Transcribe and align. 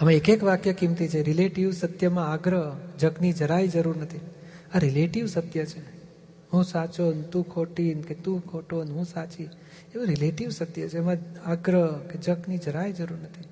આમાં 0.00 0.12
એક 0.12 0.28
એક 0.28 0.44
વાક્ય 0.44 0.72
કિંમતી 0.72 1.08
છે. 1.08 1.22
રિલેટિવ 1.22 1.70
સત્યમાં 1.70 2.32
આગ્રહ, 2.32 2.76
જગની 2.98 3.32
જરાય 3.32 3.68
જરૂર 3.68 3.96
નથી. 3.96 4.18
આ 4.74 4.78
રિલેટિવ 4.78 5.26
સત્ય 5.26 5.64
છે. 5.66 5.80
હું 6.52 6.64
સાચો 6.64 7.12
ને 7.12 7.22
તું 7.22 7.48
ખોટી 7.48 7.94
કે 7.94 8.14
તું 8.14 8.46
ખોટો 8.46 8.84
ને 8.84 8.90
હું 8.90 9.04
સાચી. 9.04 9.44
એવું 9.94 10.06
રિલેટિવ 10.06 10.50
સત્ય 10.50 10.88
છે. 10.88 10.96
એમાં 10.96 11.16
આગ્રહ 11.44 11.98
કે 11.98 12.18
જગની 12.18 12.58
જરાય 12.58 12.92
જરૂર 12.92 13.18
નથી. 13.18 13.44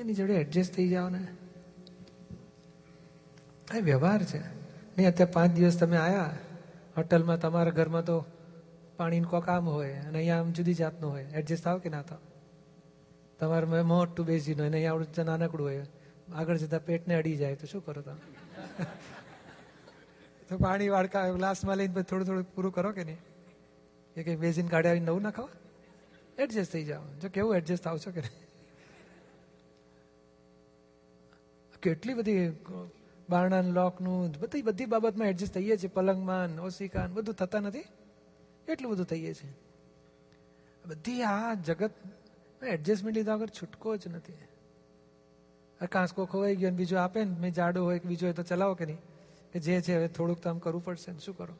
એની 0.00 0.14
જોડે 0.14 0.34
એડજસ્ટ 0.34 0.74
થઈ 0.74 0.88
જાઓ 0.88 1.08
ને. 1.08 1.26
આ 3.74 3.78
વ્યવહાર 3.78 4.22
છે. 4.22 4.38
નહીં, 4.98 5.08
અત્યારે 5.08 5.32
પાંચ 5.32 5.50
દિવસ 5.50 5.78
તમે 5.78 5.96
આવ્યા 5.96 6.34
હોટલમાં 6.96 7.40
તમારા 7.40 7.70
ઘરમાં 7.70 8.04
તો 8.04 8.24
પાણીનું 8.96 9.30
કોઈ 9.30 9.40
કામ 9.40 9.68
હોય 9.68 9.92
અને 9.92 10.18
અહીંયા 10.18 10.40
આમ 10.40 10.52
જુદી 10.52 10.74
જાતનું 10.74 11.10
હોય. 11.10 11.24
એડજસ્ટ 11.24 11.64
થાવ 11.64 11.78
કે 11.78 11.88
ના 11.88 12.02
થાવ 12.02 12.18
તમારે 13.40 13.82
મોટું 13.82 14.26
બેસીને 14.26 14.60
હોય 14.60 14.68
ને 14.68 14.76
અહીંયા 14.76 14.92
આવડું 14.92 15.24
નાનકડું 15.24 15.66
હોય, 15.66 15.86
આગળ 16.34 16.56
જતા 16.56 16.78
પેટને 16.78 17.14
અડી 17.14 17.36
જાય, 17.36 17.54
તો 17.54 17.66
શું 17.66 17.84
કરો 17.84 18.02
તમે? 18.02 18.20
તો 20.48 20.58
પાણી 20.58 20.88
વાડકા 20.88 21.30
ગ્લાસમાં 21.30 21.76
લઈને 21.76 22.02
થોડું 22.02 22.26
થોડું 22.26 22.54
પૂરું 22.54 22.72
કરો 22.72 22.92
કે 22.92 23.04
નહીં? 23.04 23.18
એ 24.16 24.22
કંઈ 24.22 24.36
બેસીને 24.36 24.68
કાઢી 24.68 25.00
નવું 25.00 25.22
ના 25.22 25.30
ખાવા? 25.30 25.48
એડજસ્ટ 26.38 26.72
થઈ 26.72 26.84
જાઓ. 26.84 27.02
જો 27.22 27.28
કેવું 27.28 27.56
એડજસ્ટ 27.56 27.86
આવશો 27.86 28.10
કે 28.10 28.22
કેટલી 31.82 32.14
બધી 32.14 32.52
બારણા 33.28 33.60
લોકનું, 33.60 34.40
બધી 34.40 34.62
બધી 34.62 34.84
બાબતમાં 34.84 35.28
એડજસ્ટ 35.28 35.54
થઈએ 35.54 35.76
છીએ. 35.76 35.90
પલંગમાં 35.94 36.60
ઓસિકાન 36.60 37.14
બધું 37.14 37.34
થતા 37.34 37.60
નથી. 37.60 37.84
એટલું 38.68 38.92
બધું 38.92 39.06
થઈએ 39.06 39.34
છીએ. 39.34 39.50
બધી 40.86 41.22
આ 41.22 41.54
જગત 41.54 41.90
એડજસ્ટમેન્ટ 42.66 43.16
લીધા 43.16 43.34
વગર 43.34 43.46
છૂટકો 43.46 43.96
જ 43.96 44.08
નથી. 44.08 44.32
કાંસકો 45.86 46.26
ખોવાઈ 46.26 46.56
ગયો 46.56 46.70
બીજું 46.70 47.00
આપે 47.00 47.24
ને, 47.24 47.36
મેં 47.40 47.52
જાડો 47.52 47.84
હોય 47.84 48.00
બીજો 48.04 48.26
હોય 48.26 48.34
તો 48.34 48.42
ચલાવો 48.42 48.74
કે 48.74 48.84
નહીં? 48.84 48.98
કે 49.52 49.60
જે 49.60 49.80
છે, 49.80 49.94
હવે 49.94 50.08
થોડુંક 50.08 50.38
તો 50.38 50.54
કરવું 50.54 50.84
પડશે 50.84 51.12
ને, 51.12 51.18
શું 51.18 51.36
કરો? 51.36 51.54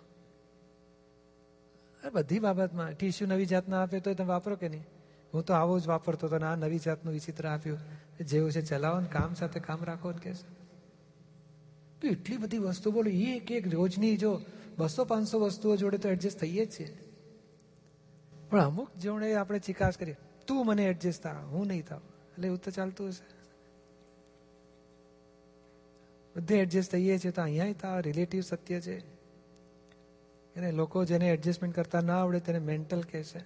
બધી 2.12 2.38
બાબતમાં 2.38 2.92
ટીસ્યુ 2.92 3.28
નવી 3.28 3.46
જાતના 3.46 3.82
આપે 3.82 4.00
તો 4.00 4.14
તમે 4.14 4.26
વાપરો 4.26 4.56
કે 4.56 4.68
નહીં? 4.68 4.84
હું 5.34 5.44
તો 5.44 5.54
આવો 5.54 5.78
જ 5.78 5.86
વાપરતો 5.86 6.26
હતો 6.26 6.38
ને, 6.38 6.46
આ 6.46 6.54
નવી 6.54 6.78
જાતનું 6.78 7.14
વિચિત્ર 7.14 7.48
આપ્યું. 7.48 7.78
જેવું 8.20 8.52
છે, 8.52 8.60
ચલાવો 8.60 9.00
ને, 9.00 9.06
કામ 9.06 9.34
સાથે 9.34 9.60
કામ 9.60 9.84
રાખો 9.84 10.12
ને 10.12 10.18
કે 10.18 10.32
એટલી 12.08 12.36
બધી 12.36 12.58
વસ્તુ 12.58 12.92
બોલો, 12.92 13.10
એક 13.10 13.52
એક 13.52 13.74
રોજની 13.74 14.16
જો 14.16 14.40
બસો 14.78 15.04
પાંચસો 15.04 15.40
વસ્તુઓ 15.40 15.76
જોડે 15.76 15.98
તો 15.98 16.08
એડજસ્ટ 16.08 16.38
થઈએ 16.38 16.64
જ 16.64 16.80
છીએ 16.80 17.07
પણ 18.50 18.60
અમુક 18.60 18.90
જોડે 18.96 19.34
આપણે 19.34 19.58
ચિકાસ 19.58 19.96
કરીએ, 19.96 20.16
તું 20.46 20.66
મને 20.66 20.84
એડજસ્ટ 20.84 21.22
થા 21.22 21.42
હું 21.44 21.66
નહીં 21.66 21.84
થાવ. 21.86 22.00
એટલે 22.32 22.46
એવું 22.46 22.58
તો 22.58 22.70
ચાલતું 22.70 23.08
હશે. 23.08 23.24
બધે 26.36 26.58
એડજસ્ટ 26.58 26.92
થઈએ 26.92 27.18
છીએ 27.18 27.30
તો 27.30 27.42
અહીંયા 27.42 27.72
તા 27.72 28.00
રિલેટિવ 28.00 28.40
સત્ય 28.40 28.80
છે. 28.80 28.96
એને 30.56 30.72
લોકો 30.72 31.04
જેને 31.04 31.26
એડજસ્ટમેન્ટ 31.30 31.76
કરતા 31.76 32.00
ના 32.00 32.20
આવડે 32.20 32.40
તેને 32.40 32.58
મેન્ટલ 32.58 33.02
કહેશે 33.02 33.38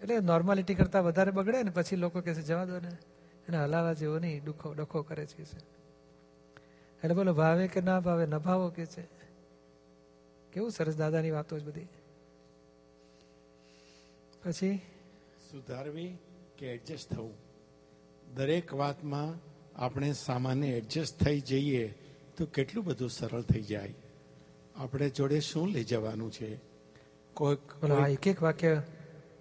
એટલે 0.00 0.20
નોર્માલિટી 0.20 0.74
કરતા 0.74 1.00
વધારે 1.00 1.30
બગડે 1.30 1.62
ને 1.62 1.70
પછી 1.70 1.96
લોકો 1.96 2.20
કહેશે 2.20 2.42
જવા 2.42 2.64
દો 2.64 2.80
ને. 2.80 2.92
એને 3.48 3.56
હલાવા 3.56 3.92
જેવો 3.92 4.18
નહીં, 4.18 4.44
દુખો, 4.44 4.74
ડખો 4.74 5.02
કરે 5.02 5.26
છે 5.26 5.42
એટલે 7.02 7.14
બોલો, 7.14 7.32
ભાવે 7.34 7.66
કે 7.68 7.80
ના 7.80 8.00
ભાવે, 8.00 8.26
નભાવો 8.26 8.68
કે 8.68 8.84
છે? 8.86 9.02
કેવું 10.52 10.70
સરસ 10.70 10.96
દાદાની 10.96 11.30
વાતો 11.30 11.58
જ 11.58 11.64
બધી. 11.64 11.88
પછી? 14.44 14.80
સુધારવી 15.50 16.18
કે 16.58 16.66
એડજસ્ટ 16.66 17.14
થવું? 17.14 17.34
દરેક 18.34 18.74
વાતમાં 18.74 19.34
આપણે 19.76 20.12
સામાન્ય 20.12 20.68
એડજસ્ટ 20.68 21.24
થઈ 21.24 21.40
જઈએ 21.40 21.94
તો 22.36 22.46
કેટલું 22.46 22.84
બધું 22.84 23.10
સરળ 23.10 23.42
થઈ 23.42 23.62
જાય? 23.62 23.94
આપણે 24.76 25.10
જોડે 25.10 25.40
શું 25.40 25.68
લઈ 25.68 25.84
જવાનું 25.84 26.32
છે? 26.32 26.58
કોઈક 27.34 27.58
એક 28.10 28.26
એક 28.26 28.42
વાક્ય 28.42 28.82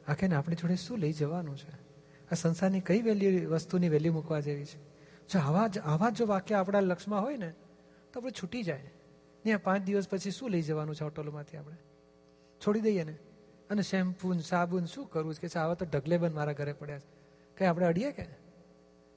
આખે 0.08 0.28
ને 0.28 0.36
આપણી 0.36 0.56
જોડે 0.56 0.76
શું 0.76 0.98
લઈ 0.98 1.14
જવાનું 1.14 1.58
છે? 1.58 1.72
આ 2.32 2.36
સંસારની 2.36 2.80
કઈ 2.80 3.02
વેલ્યુ 3.02 3.50
વસ્તુની 3.50 3.90
વેલ્યુ 3.90 4.14
મૂકવા 4.14 4.40
જેવી 4.40 4.66
છે? 4.66 4.78
જો 5.28 5.40
આવા 5.40 5.68
જ 5.68 5.78
આવા 5.78 6.10
જો 6.10 6.26
વાક્ય 6.26 6.56
આપણા 6.56 6.80
લક્ષમાં 6.80 7.22
હોય 7.22 7.38
ને 7.38 7.50
તો 8.14 8.20
આપણે 8.20 8.32
છૂટી 8.32 8.64
જાય. 8.64 8.92
ને 9.46 9.58
પાંચ 9.58 9.82
દિવસ 9.82 10.10
પછી 10.10 10.32
શું 10.32 10.50
લઈ 10.50 10.62
જવાનું 10.62 10.96
છે 10.96 11.04
હોટલમાંથી 11.04 11.58
આપણે? 11.58 11.76
છોડી 12.68 12.80
દઈએ 12.80 13.04
ને. 13.04 13.18
અને 13.70 13.82
શેમ્પુ 13.82 14.34
સાબુન 14.34 14.86
શું 14.86 15.10
કરવું 15.10 15.36
છે? 15.36 15.48
કે 15.48 15.60
આવા 15.60 15.74
તો 15.74 15.86
ઢગલે 15.86 16.18
બંધ 16.18 16.36
મારા 16.36 16.54
ઘરે 16.54 16.74
પડ્યા 16.74 17.00
છે. 17.00 17.08
કઈ 17.58 17.66
આપણે 17.66 17.86
અડીએ 17.86 18.12
કે? 18.12 18.24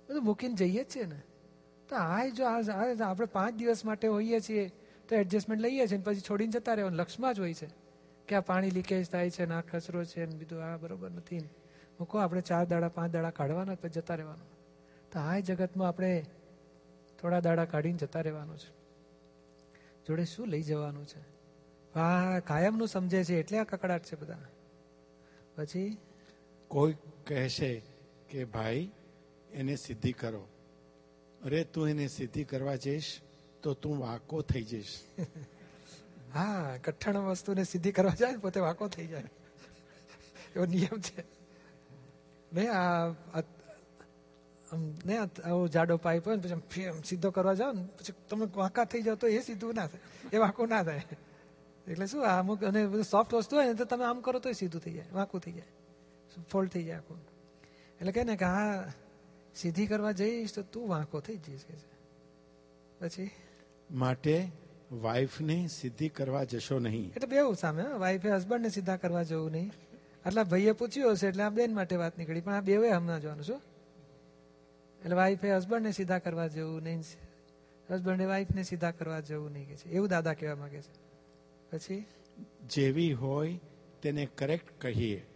બધું 0.08 0.24
મૂકીને 0.24 0.54
જઈએ 0.54 0.84
છીએ 0.84 1.04
ને. 1.04 1.20
તો 1.88 1.96
આ 1.96 2.26
જો 2.26 2.44
આપણે 3.04 3.26
પાંચ 3.26 3.54
દિવસ 3.54 3.84
માટે 3.84 4.08
હોઈએ 4.08 4.40
છીએ, 4.40 4.68
તો 5.08 5.14
એડજસ્ટમેન્ટ 5.14 5.62
લઈએ 5.62 5.86
છીએ 5.86 5.98
પછી 5.98 6.20
છોડીને 6.20 6.52
જતા 6.52 6.74
રહેવાનું. 6.74 6.98
લક્ષમાં 6.98 7.34
જ 7.34 7.40
હોય 7.40 7.54
છે. 7.54 7.68
કે 8.28 8.36
આ 8.36 8.40
પાણી 8.40 8.70
લીકેજ 8.70 9.10
થાય 9.10 9.30
છે 9.30 9.46
ને 9.46 9.54
આ 9.54 9.60
કચરો 9.60 10.04
છે 10.04 10.26
ને 10.26 10.34
બીજું 10.36 10.64
આ 10.64 10.76
બરોબર 10.76 11.10
નથી 11.10 11.38
મૂકો, 11.38 12.18
આપણે 12.18 12.40
ચાર 12.40 12.64
દાડા, 12.64 12.88
પાંચ 12.88 13.12
દાડા 13.12 13.30
કાઢવાના 13.30 13.74
પછી 13.74 13.90
જતા 13.90 14.14
રહેવાનું. 14.14 14.46
તો 15.12 15.18
આ 15.18 15.38
જગતમાં 15.38 15.88
આપણે 15.88 16.24
થોડા 17.20 17.40
દાડા 17.40 17.64
કાઢીને 17.64 17.98
જતા 17.98 18.20
રહેવાનું 18.20 18.58
છે. 18.58 18.70
જોડે 20.06 20.24
શું 20.24 20.46
લઈ 20.46 20.62
જવાનું 20.62 21.06
છે? 21.06 21.31
આ 21.96 22.38
કાયમનું 22.38 22.88
સમજે 22.88 23.24
છે 23.24 23.40
એટલે 23.40 23.58
આ 23.58 23.64
કકડાટ 23.64 24.04
છે 24.04 24.16
બધા. 24.16 24.38
પછી? 25.56 25.98
કોઈ 26.68 26.92
કહેશે 27.26 27.82
કે 28.30 28.44
ભાઈ 28.44 28.90
એને 29.52 29.76
સિદ્ધિ 29.76 30.12
કરો. 30.12 30.48
અરે 31.44 31.64
તું 31.64 31.88
એને 31.88 32.08
સિદ્ધિ 32.08 32.44
કરવા 32.44 32.76
જઈશ 32.76 33.20
તો 33.62 33.74
તું 33.74 33.98
વાકો 33.98 34.42
થઈ 34.42 34.62
જઈશ. 34.62 35.00
હા 36.34 36.76
કઠણ 36.76 37.16
વસ્તુને 37.16 37.64
સિદ્ધિ 37.64 37.92
કરવા 37.92 38.14
જાય 38.14 38.36
પોતે 38.36 38.60
વાકો 38.60 38.88
થઈ 38.88 39.06
જાય. 39.06 39.30
એવો 40.56 40.64
નિયમ 40.66 41.00
છે. 41.00 41.24
મેં 42.52 42.72
આ 42.72 43.14
ને 45.04 45.18
આવો 45.18 45.68
જાડો 45.68 45.96
પાઇપ 45.96 46.26
હોય 46.26 46.36
ને 46.36 46.42
પછી 46.42 46.90
સીધો 47.04 47.30
કરવા 47.30 47.54
જાવ 47.54 47.74
ને 47.74 47.82
પછી 47.98 48.12
તમે 48.30 48.46
વાંકા 48.56 48.84
થઈ 48.84 49.02
જાવ 49.02 49.14
તો 49.14 49.26
એ 49.26 49.40
સીધું 49.40 49.74
ના 49.74 49.86
થાય 49.86 50.00
એ 50.32 50.36
વાંકો 50.36 50.66
ના 50.66 50.82
થાય. 50.82 51.02
એટલે 51.88 52.06
શું 52.06 52.24
અમુક 52.24 52.64
અને 52.64 52.86
બધું 52.86 53.04
સોફ્ટ 53.04 53.34
વસ્તુ 53.34 53.56
હોય 53.56 53.66
ને 53.66 53.74
તો 53.74 53.84
તમે 53.84 54.04
આમ 54.04 54.20
કરો 54.20 54.38
તો 54.38 54.52
સીધું 54.52 54.80
થઈ 54.80 54.92
જાય 54.92 55.04
વાંકું 55.12 55.40
થઈ 55.40 55.52
જાય. 55.52 55.64
ફોલ્ડ 56.50 56.70
થઈ 56.70 56.84
જાય 56.84 56.96
આખું. 56.96 57.18
એટલે 58.00 58.12
કે 58.12 58.24
ને 58.24 58.36
કે 58.36 58.44
હા 58.44 58.92
સીધી 59.54 59.86
કરવા 59.86 60.12
જઈશ 60.12 60.54
તો 60.54 60.62
તું 60.62 60.88
વાંકો 60.88 61.20
થઈ 61.20 61.36
જઈશ 61.36 61.64
કે 61.64 61.74
પછી? 63.00 63.30
માટે 63.90 64.50
વાઈફને 64.92 65.66
સીધી 65.66 66.08
કરવા 66.08 66.44
જશો 66.44 66.78
નહીં. 66.78 67.12
એટલે 67.16 67.26
બેવું 67.26 67.54
સામે 67.54 67.82
વાઈફે 67.82 68.30
હસબન્ડને 68.30 68.68
સીધા 68.68 68.96
કરવા 68.96 69.22
જવું 69.22 69.52
નહીં. 69.52 69.72
આટલા 70.24 70.42
ભાઈએ 70.44 70.72
પૂછ્યું 70.72 71.12
હશે 71.12 71.26
એટલે 71.26 71.42
આ 71.42 71.48
બેન 71.48 71.74
માટે 71.74 71.96
વાત 71.96 72.18
નીકળી 72.18 72.40
પણ 72.40 72.54
આ 72.54 72.60
બેવે 72.60 72.90
હમણાં 72.90 73.20
જવાનું 73.20 73.44
શું? 73.44 73.60
એટલે 75.00 75.16
વાઈફે 75.16 75.56
હસબન્ડને 75.56 75.92
સીધા 75.92 76.18
કરવા 76.18 76.46
જવું 76.46 76.82
નહીં 76.82 77.00
હસબન્ડે 77.90 78.24
વાઈફને 78.24 78.62
સીધા 78.62 78.90
કરવા 78.90 79.20
જવું 79.20 79.52
નહીં 79.52 79.68
કે 79.68 79.76
છે. 79.76 79.88
એવું 79.88 80.08
દાદા 80.08 80.34
કહેવા 80.34 80.56
માંગે 80.56 80.80
છે. 80.80 81.11
પછી? 81.72 82.04
જેવી 82.66 83.12
હોય 83.12 83.60
તેને 84.02 84.26
કરેક્ટ 84.26 84.80
કહીએ. 84.80 85.26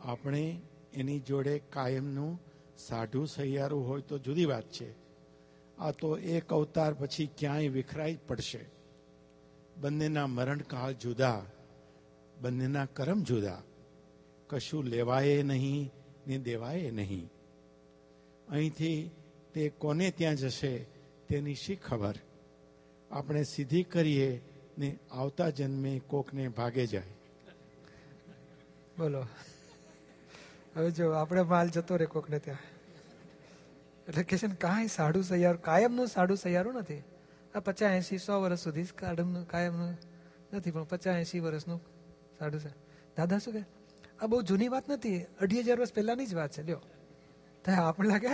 આપણે 0.00 0.60
એની 0.92 1.20
જોડે 1.20 1.58
કાયમનું 1.58 2.40
સાઢું 2.78 3.26
સહિયારું 3.26 3.88
હોય 3.88 4.00
તો 4.00 4.18
જુદી 4.18 4.44
વાત 4.44 4.70
છે. 4.72 4.94
આ 5.78 5.90
તો 5.90 6.18
એક 6.18 6.52
અવતાર 6.52 6.94
પછી 6.94 7.28
ક્યાંય 7.38 7.68
વિખરાઈ 7.68 8.18
પડશે. 8.28 8.64
બંનેના 9.76 10.26
મરણકાળ 10.26 10.92
જુદા, 10.92 11.46
બંનેના 12.40 12.84
કરમ 12.84 13.22
જુદા. 13.22 13.62
કશું 14.46 14.84
લેવાય 14.84 15.42
નહીં 15.42 15.90
ને 16.26 16.38
દેવાય 16.38 16.90
નહીં. 16.90 17.30
અહીંથી 18.48 19.10
તે 19.54 19.68
કોને 19.68 20.10
ત્યાં 20.10 20.36
જશે 20.36 20.78
તેની 21.28 21.54
શી 21.54 21.76
ખબર? 21.76 22.14
આપણે 23.10 23.42
સીધી 23.42 23.82
કરીએ 23.82 24.42
ને 24.78 24.96
આવતા 25.12 25.50
જન્મે 25.50 26.00
કોકને 26.06 26.48
ભાગે 26.48 26.86
જાય. 26.86 27.02
બોલો. 28.98 29.26
હવે 30.76 30.90
જો 30.90 31.10
આપણે 31.10 31.42
માલ 31.42 31.68
જતો 31.68 31.96
રે 31.96 32.06
કોકને 32.06 32.38
ત્યાં. 32.38 32.58
એટલે 34.08 34.22
કે 34.22 34.38
છે 34.38 34.46
ને 34.46 34.54
કાંઈ 34.54 34.86
સાડું 34.86 35.22
સૈયારું, 35.22 35.62
કાયમનું 35.62 36.06
સાડું 36.06 36.36
સૈયારું 36.36 36.74
નથી. 36.74 37.02
આ 37.54 37.60
પચાસ 37.60 37.92
એંસી 37.92 38.18
સો 38.18 38.42
વર્ષ 38.42 38.60
સુધી 38.60 38.84
કાયમનું 38.84 39.48
કાયમનું 39.48 39.96
નથી, 40.52 40.70
પણ 40.70 40.84
પચાસ 40.84 41.16
એંસી 41.16 41.40
વર્ષનું 41.40 41.80
સાડું 42.38 42.60
છે. 42.60 42.68
દાદા 43.16 43.38
શું 43.38 43.54
કે 43.54 43.64
આ 44.22 44.26
બહુ 44.26 44.42
જૂની 44.42 44.68
વાત 44.68 44.88
નથી. 44.88 45.24
અઢી 45.40 45.58
હજાર 45.58 45.78
વર્ષ 45.80 45.92
પહેલાની 45.92 46.26
જ 46.26 46.34
વાત 46.34 46.50
છે. 46.50 46.62
લ્યો. 46.62 46.80
તો 47.64 47.72
આપણે 47.72 48.08
લાગે, 48.08 48.28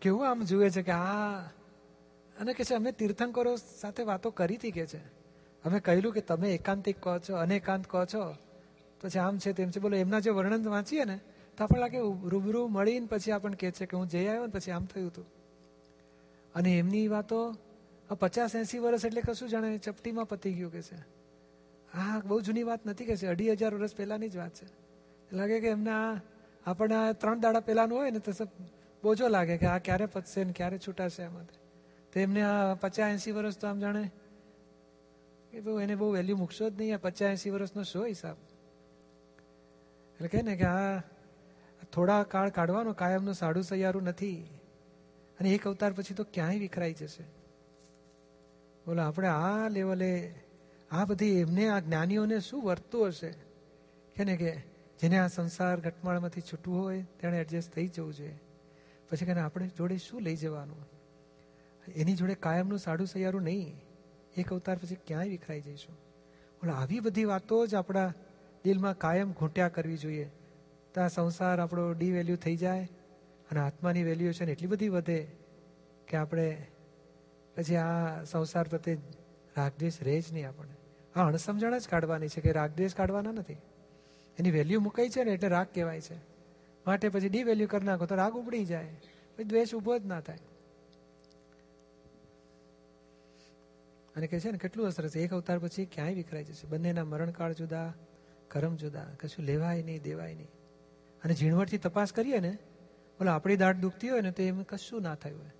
કેવું 0.00 0.30
આમ 0.30 0.44
જુએ 0.44 0.70
છે 0.70 0.82
કે 0.82 0.92
આ 0.92 1.40
અને 2.40 2.52
કે 2.52 2.64
છે 2.64 2.74
અમે 2.74 2.92
તીર્થંકરો 2.92 3.56
સાથે 3.56 4.02
વાતો 4.02 4.30
કરી 4.30 4.56
હતી 4.56 4.70
કે 4.70 4.86
છે. 4.86 5.21
અમે 5.64 5.78
કહેલું 5.80 6.12
કે 6.12 6.20
તમે 6.20 6.54
એકાંતિક 6.54 6.96
કહો 7.00 7.18
છો, 7.18 7.36
અનેકાંત 7.36 7.86
કહો 7.86 8.04
છો. 8.04 8.22
પછી 9.00 9.18
આમ 9.18 9.38
છે 9.38 9.52
તેમ 9.52 9.70
છે. 9.70 9.80
બોલો, 9.80 9.96
એમના 9.96 10.20
જે 10.20 10.30
વર્ણન 10.30 10.68
વાંચીએ 10.68 11.04
ને, 11.04 11.16
તો 11.58 11.64
આપણને 11.64 11.80
લાગે 11.80 11.98
રૂબરૂ 12.28 12.68
મળીને 12.68 13.06
પછી 13.06 13.32
આપણને 13.32 13.56
કહે 13.56 13.70
છે 13.70 13.86
કે 13.86 13.96
હું 13.96 14.08
જઈ 14.08 14.26
આવ્યો 14.26 14.46
ને 14.46 14.52
પછી 14.52 14.70
આમ 14.70 14.84
થયું 14.84 15.08
હતું. 15.08 15.26
અને 16.54 16.78
એમની 16.78 17.08
વાતો 17.08 17.56
પચાસ 18.20 18.54
એસી 18.54 18.78
વર્ષ 18.78 19.04
એટલે 19.04 19.20
કશું 19.20 19.48
જાણે 19.48 19.78
ચપટીમાં 19.78 20.28
પતી 20.28 20.52
ગયું 20.52 20.72
કે 20.72 20.82
છે. 20.82 20.98
હા 21.94 22.22
બહુ 22.26 22.40
જૂની 22.40 22.62
વાત 22.62 22.86
નથી 22.86 23.04
કે 23.04 23.16
છે. 23.16 23.26
અઢી 23.26 23.50
હજાર 23.52 23.74
વર્ષ 23.74 23.96
પહેલાની 23.96 24.28
જ 24.28 24.36
વાત 24.36 24.54
છે. 24.54 24.66
લાગે 25.36 25.60
કે 25.60 25.68
એમના, 25.68 26.20
આપણને 26.66 27.12
ત્રણ 27.12 27.40
દાડા 27.40 27.60
પહેલાનું 27.60 27.98
હોય 27.98 28.10
ને, 28.10 28.18
તો 28.18 28.32
બોજો 29.02 29.28
લાગે 29.28 29.56
કે 29.56 29.66
આ 29.66 29.78
ક્યારે 29.78 30.06
પતશે 30.06 30.44
ને 30.44 30.52
ક્યારે 30.52 30.78
છૂટાશે 30.78 31.22
આમાંથી 31.22 31.58
તો 32.12 32.20
એમને 32.20 32.42
આ 32.42 32.74
પચાસ 32.74 33.14
એસી 33.14 33.32
વર્ષ 33.32 33.58
તો 33.58 33.68
આમ 33.68 33.78
જાણે 33.78 34.10
કે 35.52 35.60
બહુ 35.60 35.80
એને 35.80 35.94
બહુ 35.94 36.12
વેલ્યુ 36.12 36.36
મૂકશો 36.36 36.70
જ 36.70 36.80
નહીં, 36.80 36.94
આ 36.94 36.98
પચાસ 36.98 37.46
વર્ષનો 37.46 37.82
શો 37.82 38.06
હિસાબ. 38.06 38.36
એટલે 40.12 40.28
કહે 40.28 40.42
ને 40.42 40.56
કે 40.56 40.64
આ 40.64 41.00
થોડા 41.92 42.22
કાળ 42.22 42.50
કાઢવાનો 42.50 42.92
કાયમનું 42.92 43.34
સાડું 43.34 43.64
સૈયારું 43.64 44.02
નથી. 44.02 44.42
અને 45.40 45.50
એક 45.50 45.66
અવતાર 45.66 45.92
પછી 45.92 46.14
તો 46.14 46.24
ક્યાંય 46.24 46.58
વિખરાઈ 46.58 46.92
જશે. 46.92 47.24
બોલો, 48.86 49.02
આપણે 49.02 49.28
આ 49.28 49.68
લેવલે, 49.68 50.34
આ 50.90 51.04
બધી 51.04 51.40
એમને, 51.40 51.68
આ 51.68 51.78
જ્ઞાનીઓને 51.78 52.40
શું 52.40 52.64
વર્તું 52.64 53.06
હશે? 53.06 53.34
કે 54.16 54.24
ને 54.24 54.36
કે 54.36 54.62
જેને 55.00 55.18
આ 55.18 55.26
સંસાર 55.26 55.80
ઘટમાળમાંથી 55.80 56.40
છૂટવું 56.40 56.82
હોય, 56.82 57.06
તેણે 57.20 57.40
એડજસ્ટ 57.40 57.72
થઈ 57.72 57.88
જવું 57.88 58.14
જોઈએ. 58.14 58.40
પછી 59.10 59.26
કે 59.26 59.32
આપણે 59.32 59.68
જોડે 59.68 59.96
શું 59.96 60.20
લઈ 60.20 60.36
જવાનું? 60.36 60.88
એની 61.96 62.14
જોડે 62.14 62.34
કાયમનું 62.34 62.78
સાડું 62.78 63.06
સૈયારું 63.06 63.42
નહીં. 63.42 63.91
એક 64.36 64.52
અવતાર 64.52 64.76
પછી 64.76 64.96
ક્યાંય 65.06 65.28
વિખરાઈ 65.28 65.60
જઈશું? 65.60 65.96
પણ 66.60 66.70
આવી 66.70 67.00
બધી 67.00 67.24
વાતો 67.24 67.66
જ 67.66 67.74
આપણા 67.74 68.14
દિલમાં 68.64 68.98
કાયમ 68.98 69.32
ઘૂંટ્યા 69.32 69.68
કરવી 69.68 69.96
જોઈએ. 69.96 70.30
તો 70.94 71.00
આ 71.00 71.08
સંસાર 71.08 71.60
આપણો 71.60 71.92
ડી 71.92 72.12
વેલ્યુ 72.12 72.36
થઈ 72.36 72.56
જાય 72.56 72.88
અને 73.50 73.60
આત્માની 73.60 74.02
વેલ્યુએશન 74.02 74.48
એટલી 74.48 74.66
બધી 74.66 74.88
વધે 74.88 75.26
કે 76.08 76.16
આપણે 76.16 76.66
પછી 77.56 77.76
આ 77.76 78.24
સંસાર 78.24 78.68
પ્રત્યે 78.68 78.96
રાગદ્વેષ 79.56 80.02
રહે 80.02 80.20
જ 80.20 80.24
નહીં 80.32 80.48
આપણને. 80.48 80.74
આ 81.20 81.26
અણસમજણ 81.26 81.78
જ 81.78 81.88
કાઢવાની 81.88 82.28
છે 82.28 82.40
કે 82.40 82.52
રાગદ્વેષ 82.52 82.94
કાઢવાના 82.94 83.32
નથી. 83.32 83.56
એની 84.38 84.50
વેલ્યુ 84.50 84.80
મુકાઈ 84.80 85.08
છે 85.08 85.24
ને 85.24 85.30
એટલે 85.30 85.48
રાગ 85.48 85.66
કહેવાય 85.74 86.00
છે. 86.00 86.16
માટે 86.86 87.08
પછી 87.08 87.28
ડી 87.28 87.42
વેલ્યુ 87.42 87.66
કરી 87.66 87.86
નાખો 87.86 88.06
તો 88.06 88.14
રાગ 88.14 88.32
ઉપડી 88.32 88.64
જાય. 88.64 88.84
પછી 89.36 89.44
દ્વેષ 89.44 89.74
ઊભો 89.74 89.98
જ 89.98 90.06
ના 90.06 90.20
થાય. 90.20 90.38
અને 94.16 94.26
કહે 94.26 94.40
છે 94.40 94.50
ને, 94.50 94.58
કેટલું 94.58 94.86
અસર 94.86 95.08
છે. 95.08 95.20
એક 95.20 95.30
અવતાર 95.30 95.58
પછી 95.58 95.84
ક્યાંય 95.84 96.14
વિખરાઈ 96.14 96.44
જશે. 96.44 96.68
બંનેના 96.68 97.04
મરણકાળ 97.04 97.52
જુદા, 97.52 97.94
કરમ 98.48 98.76
જુદા. 98.76 99.06
કશું 99.20 99.44
લેવાય 99.44 99.82
નહીં, 99.82 100.02
દેવાય 100.02 100.34
નહીં. 100.34 100.48
અને 101.24 101.34
ઝીણવટથી 101.34 101.78
તપાસ 101.78 102.12
કરીએ 102.12 102.40
ને, 102.40 102.50
બોલો, 103.18 103.30
આપણી 103.30 103.56
દાઢ 103.56 103.76
દુખતી 103.76 104.08
હોય 104.08 104.20
ને, 104.20 104.30
તો 104.30 104.42
એમ 104.42 104.62
કશું 104.62 105.02
ના 105.02 105.14
થયું 105.14 105.42
હોય. 105.42 105.50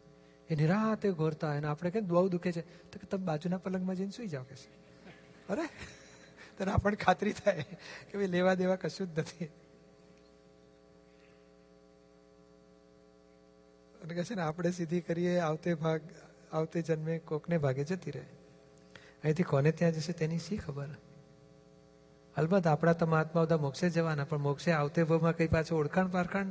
એ 0.51 0.55
નિરાતે 0.55 1.11
ઘોરતા 1.11 1.49
હોય. 1.49 1.57
અને 1.57 1.67
આપણે 1.67 1.91
કેમ 1.91 2.09
બહુ 2.09 2.29
દુખે 2.29 2.53
છે? 2.53 2.61
તો 2.61 2.99
કે 2.99 3.07
તમે 3.07 3.25
બાજુના 3.25 3.59
પલંગમાં 3.59 3.97
જઈને 3.97 4.11
સુઈ 4.11 4.27
જાઓ 4.27 4.43
કે 4.43 4.57
છે. 4.57 4.71
અરે, 5.49 5.63
તને 6.59 6.73
આપણને 6.73 6.97
ખાતરી 6.97 7.33
થાય 7.33 7.65
કે 8.11 8.19
ભાઈ 8.19 8.27
લેવા 8.27 8.55
દેવા 8.55 8.77
કશું 8.77 9.15
જ 9.15 9.19
નથી. 9.19 9.45
અને 14.03 14.15
કહે 14.15 14.25
છે 14.25 14.35
ને, 14.35 14.43
આપણે 14.43 14.71
સીધી 14.71 15.01
કરીએ, 15.01 15.39
આવતે 15.39 15.75
ભાગ, 15.75 16.01
આવતે 16.53 16.83
જન્મે 16.83 17.19
કોકને 17.19 17.59
ભાગે 17.59 17.85
જતી 17.85 18.11
રહે. 18.11 18.25
અહીંથી 19.25 19.43
કોને 19.43 19.73
ત્યાં 19.73 19.93
જશે 19.93 20.13
તેની 20.13 20.39
શી 20.39 20.57
ખબર? 20.57 20.89
અલબત્ત 22.37 22.67
આપણા 22.67 22.93
તો 22.93 23.07
મહાત્મા 23.07 23.43
બધા 23.43 23.57
મોક્ષે 23.57 23.91
જવાના, 23.91 24.25
પણ 24.25 24.39
મોક્ષે 24.39 24.73
આવતે 24.73 25.05
ભાવમાં 25.05 25.37
કઈ 25.37 25.47
પાછું 25.47 25.79
ઓળખાણ 25.79 26.09
પારખાણ 26.09 26.51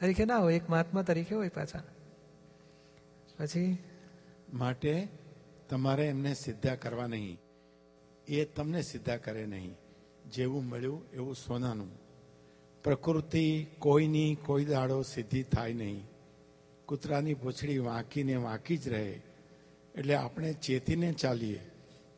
તરીકે 0.00 0.24
ના 0.24 0.38
હોય, 0.38 0.56
એક 0.56 0.70
મહાત્મા 0.70 1.02
તરીકે 1.02 1.34
હોય 1.34 1.48
પાછા. 1.48 1.82
પછી? 3.38 3.78
માટે 4.52 5.08
તમારે 5.68 6.06
એમને 6.06 6.34
સિદ્ધા 6.34 6.74
કરવા 6.74 7.06
નહીં. 7.06 7.38
એ 8.28 8.44
તમને 8.44 8.82
સિદ્ધા 8.82 9.16
કરે 9.16 9.46
નહીં. 9.46 9.76
જેવું 10.30 10.64
મળ્યું 10.64 11.10
એવું 11.10 11.34
સોનાનું. 11.34 11.90
પ્રકૃતિ 12.82 13.66
કોઈની 13.78 14.34
કોઈ 14.34 14.64
દાડો 14.64 15.02
સિદ્ધિ 15.02 15.42
થાય 15.42 15.72
નહીં. 15.72 16.08
કૂતરાની 16.86 17.34
પૂંછડી 17.34 17.78
વાંકીને 17.78 18.36
વાંકી 18.36 18.76
જ 18.76 18.88
રહે. 18.88 19.22
એટલે 19.94 20.14
આપણે 20.14 20.52
ચેતીને 20.52 21.12
ચાલીએ. 21.12 21.71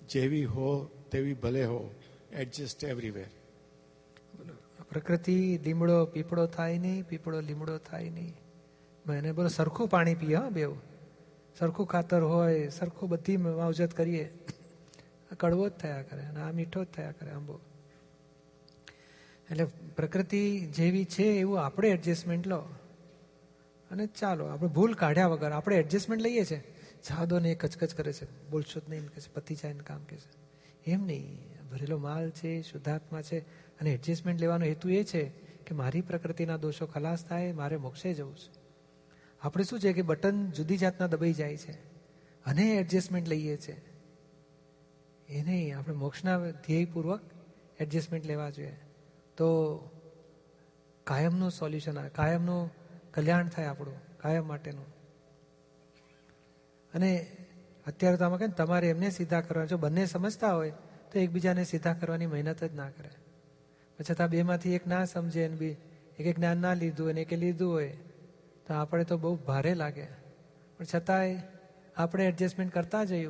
જેવી 0.09 0.45
હો, 0.45 0.91
તેવી 1.11 1.35
ભલે 1.35 1.65
હો 1.65 1.91
એડજસ્ટ 2.33 2.85
એવરીવેર 2.85 3.27
પ્રકૃતિ 4.91 5.59
લીમડો 5.65 6.05
પીપળો 6.05 6.47
થાય 6.47 6.79
નહીં, 6.79 7.05
પીપળો 7.09 7.41
લીમડો 7.41 7.79
થાય 7.79 8.11
નહીં. 8.11 8.35
મને 9.07 9.33
બોલો, 9.33 9.49
સરખું 9.49 9.89
પાણી 9.89 10.15
પીએ, 10.15 10.35
હા, 10.35 10.49
બેવ. 10.49 10.75
સરખું 11.59 11.87
ખાતર 11.87 12.21
હોય, 12.21 12.69
સરખું 12.69 13.09
બધી 13.09 13.37
માવજત 13.37 13.95
કરીએ. 13.95 14.39
કડવો 15.39 15.69
જ 15.69 15.73
થયા 15.73 16.03
કરે 16.03 16.23
અને 16.23 16.41
આ 16.41 16.53
મીઠો 16.53 16.85
જ 16.85 16.87
થયા 16.87 17.13
કરે 17.13 17.31
આંબો 17.31 17.61
એટલે 19.51 19.65
પ્રકૃતિ 19.97 20.61
જેવી 20.61 21.05
છે 21.05 21.23
એવું 21.23 21.65
આપણે 21.65 21.89
એડજસ્ટમેન્ટ 21.89 22.47
લો. 22.47 22.59
અને 23.91 24.07
ચાલો, 24.07 24.45
આપણે 24.45 24.69
ભૂલ 24.69 24.95
કાઢ્યા 24.95 25.27
વગર 25.27 25.53
આપણે 25.53 25.77
એડજસ્ટમેન્ટ 25.77 26.23
લઈએ 26.23 26.45
છીએ 26.45 26.74
જાદો 27.09 27.39
ને 27.39 27.55
કચકચ 27.55 27.95
કરે 27.95 28.13
છે 28.13 28.51
બોલશો 28.51 28.81
જ 28.81 28.83
નહીં 28.89 29.07
કે 29.07 29.21
પતિ 29.35 29.55
જાય 29.55 29.73
ને 29.73 29.81
કામ 29.81 30.05
કે 30.05 30.17
છે. 30.17 30.45
એમ 30.91 31.07
નહીં, 31.07 31.39
ભરેલો 31.73 31.99
માલ 31.99 32.31
છે, 32.31 32.63
શુદ્ધાત્મા 32.63 33.23
છે, 33.23 33.39
અને 33.81 33.91
એડજસ્ટમેન્ટ 33.91 34.41
લેવાનો 34.41 34.65
હેતુ 34.65 34.89
એ 34.89 35.05
છે 35.05 35.29
કે 35.67 35.75
મારી 35.75 36.01
પ્રકૃતિના 36.01 36.57
દોષો 36.57 36.87
ખલાસ 36.87 37.25
થાય, 37.25 37.53
મારે 37.53 37.77
મોક્ષે 37.77 38.15
જવું 38.15 38.37
છે. 38.37 38.51
આપણે 39.41 39.65
શું 39.65 39.81
છે 39.81 39.93
કે 39.93 40.03
બટન 40.03 40.51
જુદી 40.51 40.77
જાતના 40.77 41.07
દબાઈ 41.07 41.33
જાય 41.33 41.57
છે, 41.57 41.73
અને 42.45 42.75
એડજસ્ટમેન્ટ 42.75 43.29
લઈએ 43.29 43.57
છીએ 43.57 43.83
એ 45.29 45.43
નહીં, 45.43 45.79
આપણે 45.79 45.95
મોક્ષના 45.95 46.51
ધ્યેયપૂર્વક 46.51 47.21
એડજસ્ટમેન્ટ 47.81 48.27
લેવા 48.27 48.51
જોઈએ. 48.51 48.77
તો 49.37 49.49
કાયમનું 51.05 51.51
સોલ્યુશન 51.51 51.99
આવે 51.99 52.09
કાયમનું 52.09 52.71
કલ્યાણ 53.15 53.49
થાય 53.49 53.67
આપણું, 53.67 54.19
કાયમ 54.19 54.47
માટેનું. 54.47 54.94
અને 56.95 57.27
અત્યારે 57.87 58.17
તો 58.17 58.25
આમાં 58.25 58.39
કે 58.39 58.49
તમારે 58.49 58.89
એમને 58.89 59.11
સીધા 59.11 59.41
કરવા 59.41 59.65
જો 59.65 59.77
બંને 59.77 60.07
સમજતા 60.07 60.55
હોય, 60.55 60.73
તો 61.13 61.19
એકબીજાને 61.19 61.65
સીધા 61.65 61.93
કરવાની 61.93 62.27
મહેનત 62.27 62.65
જ 62.65 62.75
ના 62.75 62.91
કરે. 62.91 63.11
છતાં 64.11 64.29
બેમાંથી 64.29 64.75
એક 64.75 64.87
ના 64.87 65.05
સમજે 65.05 65.49
ને 65.49 65.57
બી 65.57 65.71
એક 66.19 66.21
એક 66.21 66.37
જ્ઞાન 66.37 66.59
ના 66.59 66.75
લીધું 66.75 67.09
અને 67.09 67.21
એકે 67.21 67.37
લીધું 67.37 67.73
હોય, 67.73 67.89
તો 68.67 68.75
આપણે 68.75 69.05
તો 69.05 69.19
બહુ 69.19 69.37
ભારે 69.37 69.75
લાગે. 69.75 70.05
પણ 70.79 70.85
છતાંય 70.95 71.43
આપણે 71.97 72.27
એડજસ્ટમેન્ટ 72.27 72.75
કરતા 72.75 73.05
જઈએ 73.05 73.27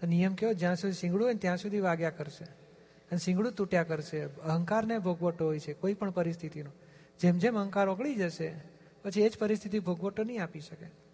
તો 0.00 0.06
નિયમ 0.06 0.34
કેવો, 0.34 0.52
જ્યાં 0.52 0.76
સુધી 0.76 0.92
શીંગડું 0.92 1.26
હોય 1.26 1.34
ત્યાં 1.34 1.56
સુધી 1.56 1.80
વાગ્યા 1.80 2.10
કરશે. 2.10 2.44
અને 2.44 3.18
શીંગડું 3.18 3.52
તૂટ્યા 3.52 3.82
કરશે. 3.82 4.22
અહંકારને 4.22 4.98
ભોગવટો 4.98 5.44
હોય 5.44 5.58
છે, 5.58 5.72
કોઈ 5.72 5.94
પણ 5.94 6.10
પરિસ્થિતિનો. 6.10 6.70
જેમ 7.20 7.38
જેમ 7.38 7.58
અહંકાર 7.58 7.88
ઓગળી 7.88 8.14
જશે, 8.14 8.54
પછી 9.02 9.22
એ 9.22 9.28
જ 9.28 9.38
પરિસ્થિતિ 9.38 9.78
ભોગવટો 9.78 10.24
નહીં 10.24 10.42
આપી 10.42 10.60
શકે. 10.60 11.07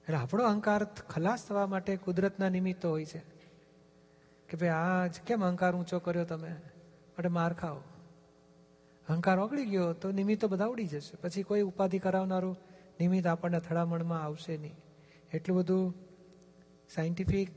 એટલે 0.00 0.16
આપણો 0.16 0.44
અહંકાર 0.44 0.84
ખલાસ 0.84 1.46
થવા 1.46 1.66
માટે 1.66 1.96
કુદરતના 1.96 2.48
નિમિત્તો 2.48 2.90
હોય 2.90 3.04
છે. 3.04 3.18
કે 4.48 4.56
ભાઈ 4.56 4.68
આ 4.68 5.06
કેમ 5.06 5.44
અહંકાર 5.44 5.76
ઊંચો 5.76 5.98
કર્યો 5.98 6.24
તમે? 6.24 6.50
માટે 7.08 7.28
માર 7.28 7.52
ખાઓ. 7.52 7.80
અહંકાર 9.08 9.38
ઓગળી 9.38 9.66
ગયો 9.66 9.92
તો 9.92 10.12
નિમિત્તો 10.12 10.48
બધા 10.48 10.66
ઉડી 10.66 10.86
જશે. 10.86 11.16
પછી 11.16 11.42
કોઈ 11.42 11.60
ઉપાધિ 11.60 11.98
કરાવનારું 11.98 12.56
નિમિત્ત 13.00 13.26
આપણને 13.26 13.60
થડામણમાં 13.60 14.22
આવશે 14.22 14.56
નહીં. 14.56 14.76
એટલું 15.32 15.58
બધું 15.58 15.94
સાયન્ટિફિક 16.94 17.50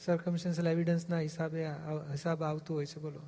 સર્કમસ્ટન્શિયલ 0.00 0.68
એવિડન્સના 0.68 1.18
હિસાબે 1.18 1.66
હિસાબ 2.10 2.42
આવતું 2.42 2.76
હોય 2.76 2.86
છે, 2.86 3.00
બોલો. 3.00 3.20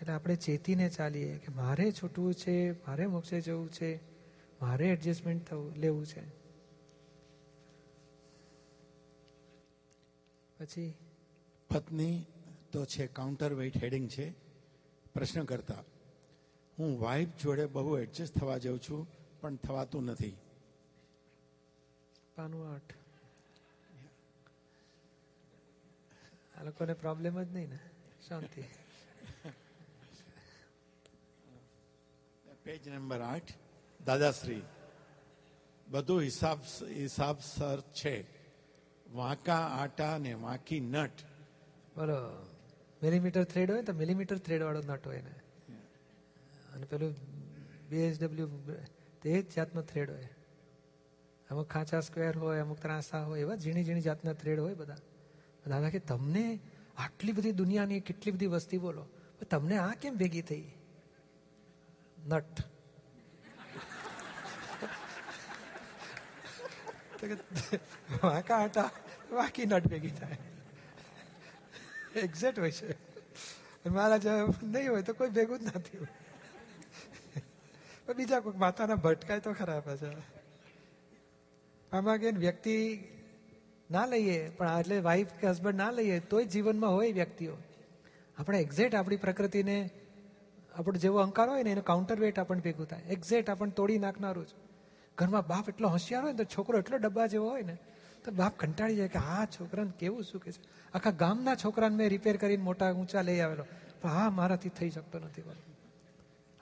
એટલે 0.00 0.14
આપણે 0.14 0.36
ચેતીને 0.36 0.88
ચાલીએ 0.88 1.38
કે 1.38 1.52
મારે 1.52 1.92
છૂટવું 1.92 2.34
છે, 2.34 2.72
મારે 2.72 3.06
મોક્ષે 3.06 3.40
જવું 3.40 3.72
છે. 3.72 4.15
મારે 4.62 4.86
એડજસ્ટમેન્ટ 4.86 5.46
થવું 5.46 5.76
લેવું 5.76 6.06
છે. 6.06 6.22
પછી? 10.58 10.94
પત્ની 11.70 12.24
તો 12.72 12.84
છે 12.84 13.06
કાઉન્ટર 13.06 13.54
વેઇટ 13.54 13.82
હેડિંગ 13.82 14.08
છે. 14.08 14.32
પ્રશ્ન 15.14 15.44
કરતા 15.44 15.84
હું 16.78 17.00
વાઇફ 17.00 17.28
જોડે 17.42 17.66
બહુ 17.66 17.98
એડજસ્ટ 17.98 18.38
થવા 18.38 18.58
જાઉં 18.58 18.78
છું 18.78 19.06
પણ 19.40 19.56
થવાતું 19.56 20.04
નથી. 20.04 20.36
પાનું 22.36 22.74
આઠ. 22.74 22.94
આ 26.58 26.64
લોકોને 26.64 26.92
પ્રોબ્લેમ 26.92 27.42
જ 27.42 27.52
નહીં 27.52 27.70
ને? 27.70 27.78
શાંતિ. 28.28 28.62
પેજ 32.62 32.88
નંબર 32.88 33.20
આઠ. 33.20 33.65
દાદાશ્રી, 34.04 34.62
બધું 35.88 36.20
હિસાબ 36.20 36.58
હિસાબ 36.88 37.36
સર 37.40 37.80
છે. 37.80 38.24
વાંકા, 39.12 39.56
આટા 39.56 40.18
ને 40.18 40.34
વાંકી 40.34 40.80
નટ. 40.80 41.10
બરાબર 41.96 42.46
મિલીમીટર 43.02 43.44
થ્રેડ 43.44 43.70
હોય 43.70 43.82
તો 43.82 43.92
મિલીમીટર 43.92 44.38
થ્રેડ 44.38 44.62
વાળો 44.62 44.82
નટ 44.82 45.06
હોય 45.06 45.20
ને. 45.20 45.34
અને 46.74 46.86
પેલું 46.86 47.14
બીએસડબલ્યુ 47.90 48.48
તે 49.22 49.42
જ 49.42 49.54
જાતનો 49.56 49.82
થ્રેડ 49.82 50.10
હોય. 50.10 50.28
અમુક 51.50 51.68
ખાંચા 51.68 52.00
સ્ક્વેર 52.00 52.38
હોય, 52.38 52.58
અમુક 52.60 52.78
ત્રાસા 52.78 53.22
હોય, 53.22 53.40
એવા 53.40 53.56
ઝીણી 53.56 53.84
ઝીણી 53.84 54.00
જાતના 54.00 54.32
થ્રેડ 54.32 54.60
હોય 54.60 54.74
બધા. 54.74 54.96
દાદા 55.66 55.90
કે 55.90 55.98
તમને 55.98 56.58
આટલી 56.96 57.32
બધી 57.32 57.52
દુનિયાની 57.52 58.00
કેટલી 58.00 58.32
બધી 58.32 58.46
વસ્તી 58.46 58.78
બોલો 58.78 59.06
તમને 59.50 59.76
આ 59.78 59.92
કેમ 59.94 60.16
ભેગી 60.16 60.42
થઈ? 60.42 60.64
નટ. 62.26 62.60
વાંકા 68.22 68.58
આટા 68.58 68.88
વાંકી 69.32 69.66
નટ 69.66 69.84
ભેગી 69.86 70.14
થાય 70.14 70.38
એક્ઝેક્ટ 72.22 72.58
હોય 72.58 72.72
છે 72.72 73.90
મારા 73.90 74.18
જે 74.18 74.36
નહીં 74.66 74.88
હોય 74.88 75.02
તો 75.02 75.14
કોઈ 75.14 75.32
ભેગું 75.32 75.60
જ 75.60 75.68
નથી 75.74 76.00
બીજા 78.14 78.40
કોઈ 78.40 78.58
માતાના 78.58 78.98
ભટકાય 79.00 79.40
તો 79.40 79.54
ખરા 79.54 79.80
પાછા 79.80 80.14
આમાં 81.92 82.20
કે 82.20 82.32
વ્યક્તિ 82.38 82.76
ના 83.90 84.06
લઈએ 84.06 84.38
પણ 84.50 84.74
એટલે 84.76 84.98
વાઈફ 85.00 85.32
કે 85.40 85.48
હસબન્ડ 85.48 85.78
ના 85.78 85.92
લઈએ 85.92 86.18
તોય 86.28 86.46
જીવનમાં 86.46 86.92
હોય 86.92 87.12
વ્યક્તિઓ 87.12 87.56
આપણે 88.36 88.60
એક્ઝેક્ટ 88.60 88.94
આપણી 88.94 89.18
પ્રકૃતિને 89.18 89.76
આપણો 90.74 90.98
જેવો 90.98 91.18
અંકાર 91.18 91.48
હોય 91.48 91.64
ને 91.64 91.70
એનો 91.70 91.84
કાઉન્ટર 91.84 92.18
વેટ 92.18 92.38
આપણને 92.38 92.62
ભેગું 92.62 92.86
થાય 92.86 93.04
એક્ઝેક્ટ 93.08 93.48
આપણને 93.48 93.74
તોડી 93.74 93.98
નાખનારું 93.98 94.46
છે 94.46 94.65
ઘરમાં 95.18 95.46
બાપ 95.46 95.68
એટલો 95.68 95.88
હોશિયાર 95.88 96.22
હોય 96.24 96.32
ને 96.32 96.44
છોકરો 96.44 96.78
એટલો 96.78 96.98
ડબ્બા 96.98 97.26
જેવો 97.26 97.48
હોય 97.50 97.62
ને, 97.62 97.76
તો 98.24 98.30
બાપ 98.30 98.58
કંટાળી 98.58 98.96
જાય 98.96 99.08
કે 99.08 99.18
આ 99.18 99.44
છોકરાને 99.44 99.90
કેવું 99.98 100.22
શું 100.22 100.40
કે 100.40 100.52
છે? 100.52 100.60
આખા 100.94 101.10
ગામના 101.10 101.54
છોકરાને 101.54 101.96
મેં 101.96 102.08
રિપેર 102.08 102.36
કરીને 102.36 102.62
મોટા 102.62 102.92
ઊંચા 102.92 103.22
લઈ 103.22 103.40
આવેલો. 103.40 103.64
પણ 104.02 104.10
હા, 104.10 104.30
મારાથી 104.30 104.68
થઈ 104.68 104.90
શકતો 104.90 105.18
નથી 105.18 105.42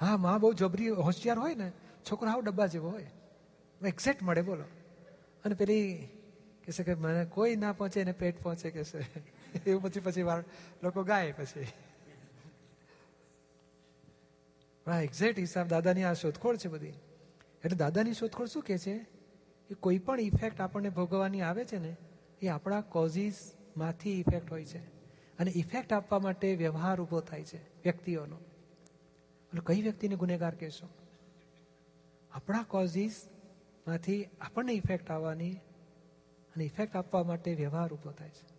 હા, 0.00 0.16
માં 0.16 0.40
બહુ 0.40 0.52
જબરી 0.52 0.88
હોશિયાર 0.88 1.38
હોય 1.38 1.54
ને, 1.54 1.72
છોકરો 2.10 2.30
આવો 2.30 2.40
ડબ્બા 2.40 2.66
જેવો 2.66 2.90
હોય. 2.90 3.06
એક્ઝેક્ટ 3.84 4.22
મળે, 4.22 4.42
બોલો. 4.42 4.64
અને 5.44 5.54
પેલી 5.54 6.08
કે 6.64 6.72
છે 6.72 6.82
કે 6.82 6.94
મને 6.94 7.24
કોઈ 7.24 7.56
ના 7.56 7.72
પહોંચે 7.72 8.04
ને 8.04 8.12
પેટ 8.12 8.42
પહોંચે 8.42 8.70
કે 8.70 8.84
છે. 8.84 9.00
એવું 9.66 9.82
પછી 9.82 10.00
પછી 10.00 10.22
વાર 10.22 10.44
લોકો 10.82 11.04
ગાય 11.04 11.32
પછી. 11.32 11.66
એક્ઝેક્ટ 15.02 15.38
હિસાબ, 15.38 15.68
દાદાની 15.68 16.04
આ 16.04 16.14
શોધખોળ 16.14 16.56
છે 16.56 16.68
બધી. 16.68 16.92
એટલે 17.64 17.76
દાદાની 17.76 18.12
શોધખોળ 18.12 18.46
શું 18.46 18.62
કહે 18.62 18.78
છે? 18.78 18.98
કે 19.68 19.74
કોઈ 19.74 19.98
પણ 19.98 20.20
ઇફેક્ટ 20.20 20.60
આપણને 20.60 20.88
ભોગવવાની 20.88 21.40
આવે 21.40 21.64
છે 21.64 21.78
ને, 21.78 21.96
એ 22.42 22.48
આપણા 22.48 22.80
કોઝિસમાંથી 22.80 24.20
ઇફેક્ટ 24.20 24.50
હોય 24.50 24.64
છે. 24.64 24.78
અને 25.38 25.50
ઇફેક્ટ 25.50 25.92
આપવા 25.92 26.18
માટે 26.18 26.54
વ્યવહાર 26.54 27.00
ઊભો 27.00 27.20
થાય 27.20 27.44
છે 27.44 27.82
વ્યક્તિઓનો. 27.82 28.36
એટલે 28.36 29.60
કઈ 29.66 29.82
વ્યક્તિને 29.82 30.16
ગુનેગાર 30.16 30.54
કહેશો? 30.54 30.88
આપણા 32.32 32.62
કોઝિસમાંથી 32.62 34.24
આપણને 34.40 34.72
ઇફેક્ટ 34.72 35.10
આવવાની 35.10 35.52
અને 36.56 36.64
ઇફેક્ટ 36.64 36.96
આપવા 36.96 37.22
માટે 37.22 37.54
વ્યવહાર 37.54 37.92
ઊભો 37.92 38.10
થાય 38.10 38.28
છે. 38.28 38.54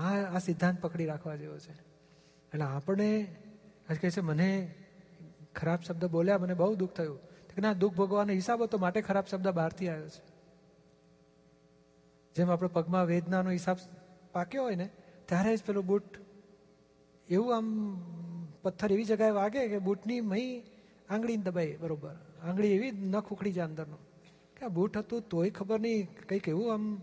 આ 0.00 0.36
આ 0.36 0.38
સિદ્ધાંત 0.38 0.80
પકડી 0.80 1.06
રાખવા 1.06 1.36
જેવો 1.36 1.58
છે. 1.58 1.72
એટલે 1.72 2.62
આપણે 2.62 3.36
કહે 4.00 4.10
છે, 4.10 4.20
મને 4.20 4.74
ખરાબ 5.54 5.80
શબ્દ 5.80 6.04
બોલ્યા 6.04 6.38
મને 6.38 6.54
બહુ 6.54 6.74
દુઃખ 6.74 6.92
થયું. 6.92 7.31
ના, 7.60 7.72
દુઃખ 7.72 7.94
ભોગવાનો 7.94 8.32
હિસાબો 8.32 8.66
તો 8.66 8.78
માટે 8.78 9.00
ખરાબ 9.00 9.24
શબ્દ 9.24 9.48
બહારથી 9.48 9.88
આવ્યો 9.88 10.08
છે. 10.08 10.32
જેમ 12.34 12.50
આપણે 12.50 12.68
પગમાં 12.68 13.06
વેદનાનો 13.06 13.50
હિસાબ 13.50 13.76
પાક્યો 14.32 14.62
હોય 14.62 14.74
ને, 14.74 14.90
ત્યારે 15.26 15.56
જ 15.56 15.62
પેલું 15.66 15.86
બૂટ 15.86 16.02
એવું 17.28 17.56
આમ 17.56 17.96
પથ્થર 18.62 18.92
એવી 18.92 19.04
જગ્યાએ 19.04 19.30
વાગે 19.30 19.68
કે 19.68 19.78
બૂટની 19.78 20.20
મહી 20.20 20.62
આંગળી 21.10 21.36
દબાઈ 21.36 21.76
બરોબર. 21.76 22.14
આંગળી 22.44 22.68
એવી 22.68 22.90
નખ 22.90 23.32
ઉખડી 23.32 23.52
જાય 23.52 23.66
અંદરનો. 23.66 23.96
કે 24.56 24.66
આ 24.66 24.68
બૂટ 24.68 24.96
હતું 24.96 25.28
તોય 25.28 25.50
ખબર 25.50 25.80
નહીં, 25.80 26.08
કંઈક 26.28 26.48
એવું 26.48 26.72
આમ 26.72 27.02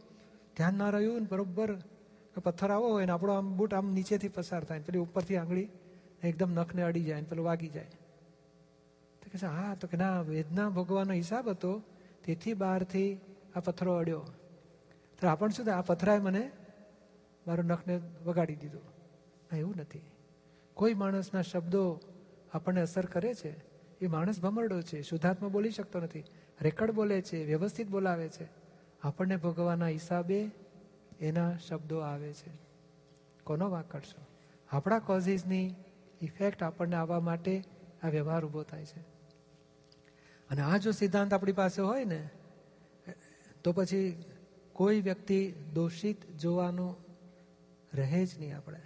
ધ્યાન 0.58 0.74
ના 0.74 0.90
રહ્યું 0.90 1.20
ને 1.20 1.28
બરોબર. 1.30 1.78
પથ્થર 2.44 2.72
આવો 2.72 2.90
હોય 2.90 3.06
ને, 3.06 3.12
આપણો 3.12 3.34
આમ 3.34 3.58
બૂટ 3.58 3.74
આમ 3.74 3.94
નીચેથી 3.94 4.28
પસાર 4.28 4.64
થાય 4.64 4.80
પેલી 4.80 5.00
ઉપરથી 5.00 5.38
આંગળી 5.38 5.70
એકદમ 6.24 6.52
નખને 6.52 6.82
અડી 6.82 7.04
જાય 7.04 7.22
ને, 7.22 7.28
પેલું 7.30 7.46
વાગી 7.46 7.68
જાય. 7.68 7.88
તો 9.38 9.48
હા, 9.48 9.76
તો 9.76 9.88
કે 9.88 9.98
ના, 9.98 10.22
વેદના 10.22 10.70
ભોગવાનો 10.70 11.14
હિસાબ 11.14 11.50
હતો. 11.50 11.82
તેથી 12.24 12.54
બહારથી 12.54 13.20
આ 13.56 13.60
પથ્થરો 13.60 13.94
અડ્યો. 13.94 14.26
તો 15.22 15.28
આપણ 15.28 15.50
શું 15.50 15.78
આ 15.78 15.82
પથરાએ 15.82 16.20
મને 16.20 16.52
મારું 17.48 17.66
નખને 17.66 18.00
વગાડી 18.26 18.56
દીધું. 18.56 18.82
એવું 19.56 19.76
નથી. 19.78 20.02
કોઈ 20.74 20.94
માણસના 20.94 21.42
શબ્દો 21.42 22.00
આપણને 22.54 22.82
અસર 22.82 23.06
કરે 23.06 23.34
છે? 23.34 23.56
એ 24.02 24.08
માણસ 24.08 24.40
ભમરડો 24.42 24.82
છે, 24.82 25.02
શુદ્ધાત્મા 25.02 25.48
બોલી 25.48 25.72
શકતો 25.72 26.00
નથી. 26.00 26.24
રેકર્ડ 26.62 26.92
બોલે 26.92 27.22
છે, 27.22 27.46
વ્યવસ્થિત 27.46 27.90
બોલાવે 27.90 28.30
છે. 28.30 28.48
આપણને 29.02 29.38
ભોગવાના 29.38 29.88
હિસાબે 29.88 30.52
એના 31.20 31.58
શબ્દો 31.58 32.00
આવે 32.00 32.34
છે. 32.34 32.52
કોનો 33.44 33.70
વાક 33.70 33.92
કરશો 33.92 34.26
આપણા 34.72 35.00
કોઝિસની 35.00 35.76
ઇફેક્ટ 36.22 36.64
આપણને 36.64 36.96
આવવા 36.96 37.20
માટે 37.20 37.64
આ 38.04 38.10
વ્યવહાર 38.10 38.46
ઊભો 38.46 38.64
થાય 38.64 38.86
છે. 38.86 39.19
અને 40.50 40.62
આ 40.62 40.78
જો 40.78 40.92
સિદ્ધાંત 40.92 41.34
આપણી 41.34 41.52
પાસે 41.52 41.82
હોય 41.82 42.06
ને, 42.06 42.30
તો 43.64 43.72
પછી 43.72 44.24
કોઈ 44.74 45.02
વ્યક્તિ 45.02 45.52
દોષિત 45.52 46.32
જોવાનું 46.32 46.96
રહે 47.94 48.26
જ 48.26 48.40
નહીં 48.40 48.58
આપણે. 48.58 48.80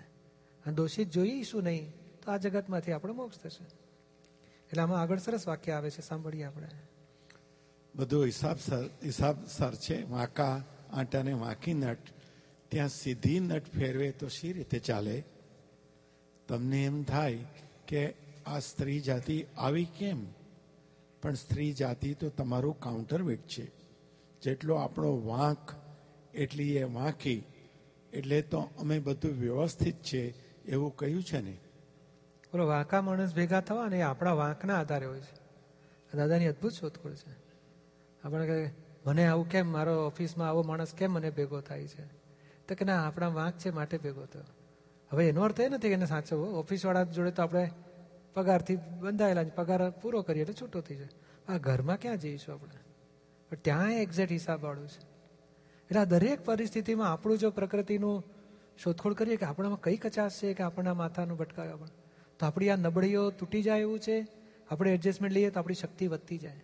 અને 0.65 0.73
દોષિત 0.73 1.11
જોઈશું 1.11 1.63
નહીં, 1.63 1.93
તો 2.21 2.31
આ 2.31 2.37
જગતમાંથી 2.37 2.91
આપણે 2.91 3.13
મોક્ષ 3.13 3.37
થશે. 3.37 3.65
એટલે 4.69 4.81
આમાં 4.81 5.01
આગળ 5.01 5.17
સરસ 5.17 5.47
વાક્ય 5.47 5.71
આવે 5.71 5.89
છે, 5.89 6.01
સાંભળીએ 6.01 6.43
આપણે. 6.43 6.67
બધું 7.95 8.25
હિસાબ 8.25 8.57
સર 8.57 8.89
હિસાબ 9.03 9.47
સર 9.47 9.75
છે, 9.75 10.03
વાંકા, 10.03 10.63
આંટાને 10.91 11.33
વાંકી 11.33 11.73
નટ, 11.73 11.99
ત્યાં 12.69 12.89
સીધી 12.89 13.39
નટ 13.39 13.65
ફેરવે 13.69 14.11
તો 14.11 14.27
શી 14.27 14.53
રીતે 14.53 14.79
ચાલે? 14.79 15.23
તમને 16.47 16.85
એમ 16.85 17.03
થાય 17.03 17.37
કે 17.87 18.13
આ 18.45 18.59
સ્ત્રી 18.59 18.99
જાતિ 18.99 19.45
આવી 19.57 19.85
કેમ? 19.85 20.25
પણ 21.23 21.33
સ્ત્રી 21.33 21.73
જાતિ 21.73 22.13
તો 22.13 22.29
તમારું 22.29 22.79
કાઉન્ટરવેટ 22.79 23.39
છે. 23.39 23.71
જેટલો 24.41 24.75
આપણો 24.75 25.25
વાંક, 25.25 25.71
એટલી 26.35 26.75
એ 26.75 26.83
વાંકી 26.83 27.43
એટલે 28.13 28.41
તો 28.41 28.69
અમે 28.79 28.99
બધું 28.99 29.31
વ્યવસ્થિત 29.31 29.95
છે 29.95 30.33
એવું 30.65 30.95
કહ્યું 30.95 31.23
છે 31.23 31.41
ને. 31.41 31.51
બોલો, 32.51 32.67
વાંકા 32.67 33.01
માણસ 33.01 33.35
ભેગા 33.35 33.61
થવા 33.61 33.87
ને 33.87 34.01
આપણા 34.01 34.33
વાંકના 34.33 34.79
આધારે 34.79 35.05
હોય 35.05 35.19
છે. 35.19 35.43
દાદાની 36.17 36.47
અદભુત 36.47 36.71
શોધખોળ 36.71 37.13
છે. 37.13 37.31
આપણે 38.23 38.47
કહે, 38.47 38.71
મને 39.05 39.27
આવું 39.27 39.49
કેમ? 39.49 39.67
મારો 39.67 40.07
ઓફિસમાં 40.07 40.47
આવો 40.47 40.63
માણસ 40.63 40.93
કેમ 40.93 41.11
મને 41.11 41.29
ભેગો 41.29 41.61
થાય 41.61 41.87
છે? 41.87 42.05
તો 42.67 42.75
કે, 42.75 42.85
ના, 42.85 43.07
આપણા 43.07 43.27
વાંક 43.27 43.53
છે, 43.57 43.69
માટે 43.69 43.97
ભેગો 43.97 44.25
થયો. 44.25 44.43
હવે 45.09 45.29
એનો 45.29 45.41
અર્થ 45.41 45.59
એ 45.59 45.69
નથી 45.69 45.87
કે 45.87 45.93
એને 45.93 46.05
સાચવવો 46.05 46.45
ઓફિસવાળા 46.45 47.03
જોડે 47.03 47.31
તો 47.31 47.43
આપણે 47.43 47.71
પગારથી 48.33 48.75
બંધાયેલા 48.75 49.43
પગાર 49.43 49.89
પૂરો 49.89 50.21
કરીએ 50.21 50.41
એટલે 50.41 50.53
છૂટો 50.61 50.81
થઈ 50.81 50.95
જાય. 50.95 51.07
આ 51.47 51.57
ઘરમાં 51.57 51.97
ક્યાં 51.97 52.17
જઈશું 52.17 52.55
આપણે? 52.55 52.79
પણ 53.49 53.57
ત્યાં 53.61 53.93
એક્ઝેક્ટ 53.93 54.31
હિસાબવાળું 54.31 54.87
છે. 54.87 55.01
એટલે 55.83 55.99
આ 55.99 56.03
દરેક 56.03 56.45
પરિસ્થિતિમાં 56.45 57.11
આપણું 57.11 57.37
જો 57.37 57.49
પ્રકૃતિનું 57.49 58.23
શોધખોળ 58.83 59.13
કરીએ 59.13 59.35
કે 59.35 59.45
આપણામાં 59.45 59.81
કઈ 59.81 59.97
કચાશ 59.97 60.31
છે 60.31 60.53
કે 60.53 60.63
આપણા 60.63 60.93
માથાનું 60.93 61.37
ભટકાવે 61.37 61.73
પણ, 61.73 61.87
તો 62.39 62.45
આપણી 62.45 62.69
આ 62.69 62.75
નબળીઓ 62.75 63.29
તૂટી 63.29 63.61
જાય 63.61 63.79
એવું 63.79 63.99
છે? 63.99 64.27
આપણે 64.71 64.93
એડજસ્ટમેન્ટ 64.93 65.33
લઈએ 65.35 65.49
તો 65.49 65.59
આપણી 65.59 65.73
શક્તિ 65.73 66.07
વધતી 66.07 66.37
જાય. 66.37 66.63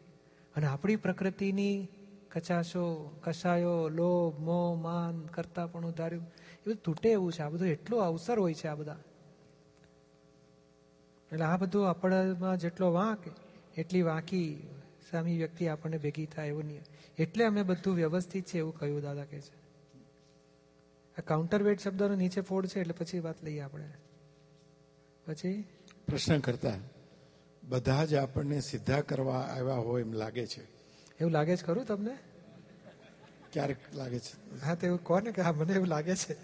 અને 0.55 0.67
આપણી 0.67 0.95
પ્રકૃતિની 0.95 1.87
કચાશો, 2.31 3.15
કસાયો, 3.23 3.89
લોભ, 3.89 4.39
મોહ, 4.39 4.81
માન, 4.81 5.25
કરતા 5.25 5.67
પણ 5.67 5.85
ઉધાર્યું, 5.85 6.23
એ 6.23 6.61
બધું 6.67 6.75
તૂટે 6.75 7.09
એવું 7.09 7.33
છે. 7.33 7.41
આ 7.41 7.49
બધું 7.49 7.67
એટલો 7.67 7.97
અવસર 7.97 8.39
હોય 8.39 8.53
છે 8.53 8.67
આ 8.67 8.75
બધા. 8.75 8.95
એટલે 11.31 11.45
આ 11.45 11.57
બધું 11.57 11.89
આપણામાં 11.89 12.57
જેટલો 12.57 12.93
વાંક 12.93 13.23
એટલી 13.77 14.01
વાંકી 14.01 14.67
સામી 15.11 15.37
વ્યક્તિ 15.37 15.67
આપણને 15.67 15.97
ભેગી 15.97 16.25
થાય 16.25 16.47
એવું 16.47 16.65
નહીં. 16.65 16.81
એટલે 17.17 17.45
અમે 17.45 17.63
બધું 17.63 17.95
વ્યવસ્થિત 17.95 18.45
છે 18.45 18.57
એવું 18.57 18.79
કહ્યું 18.79 19.01
દાદા 19.01 19.25
કે 19.25 19.41
છે. 19.41 19.51
આ 21.17 21.21
કાઉન્ટર 21.21 21.63
વેટ 21.63 21.79
શબ્દનો 21.79 22.15
નીચે 22.15 22.41
ફોડ 22.41 22.67
છે 22.67 22.79
એટલે 22.79 22.93
પછી 22.93 23.19
વાત 23.19 23.43
લઈએ 23.43 23.59
આપણે. 23.59 23.89
પછી? 25.25 25.67
પ્રશ્ન 26.07 26.39
કરતા 26.39 26.77
બધા 27.63 28.05
જ 28.05 28.15
આપણને 28.15 28.59
સીધા 28.59 29.01
કરવા 29.01 29.39
આવ્યા 29.39 29.75
હોય 29.75 30.01
એમ 30.03 30.13
લાગે 30.13 30.47
છે. 30.47 30.61
એવું 31.19 31.31
લાગે 31.31 31.57
છે 31.57 31.61
ખરું 31.61 31.85
તમને? 31.85 32.17
ક્યારેક 33.53 33.77
લાગે 33.93 34.19
છે. 34.19 34.59
હા 34.59 34.75
તો 34.75 34.87
એવું 34.87 35.03
કોને 35.03 35.31
કે 35.31 35.41
હા 35.41 35.51
મને 35.51 35.73
એવું 35.73 35.87
લાગે 35.87 36.15
છે. 36.15 36.35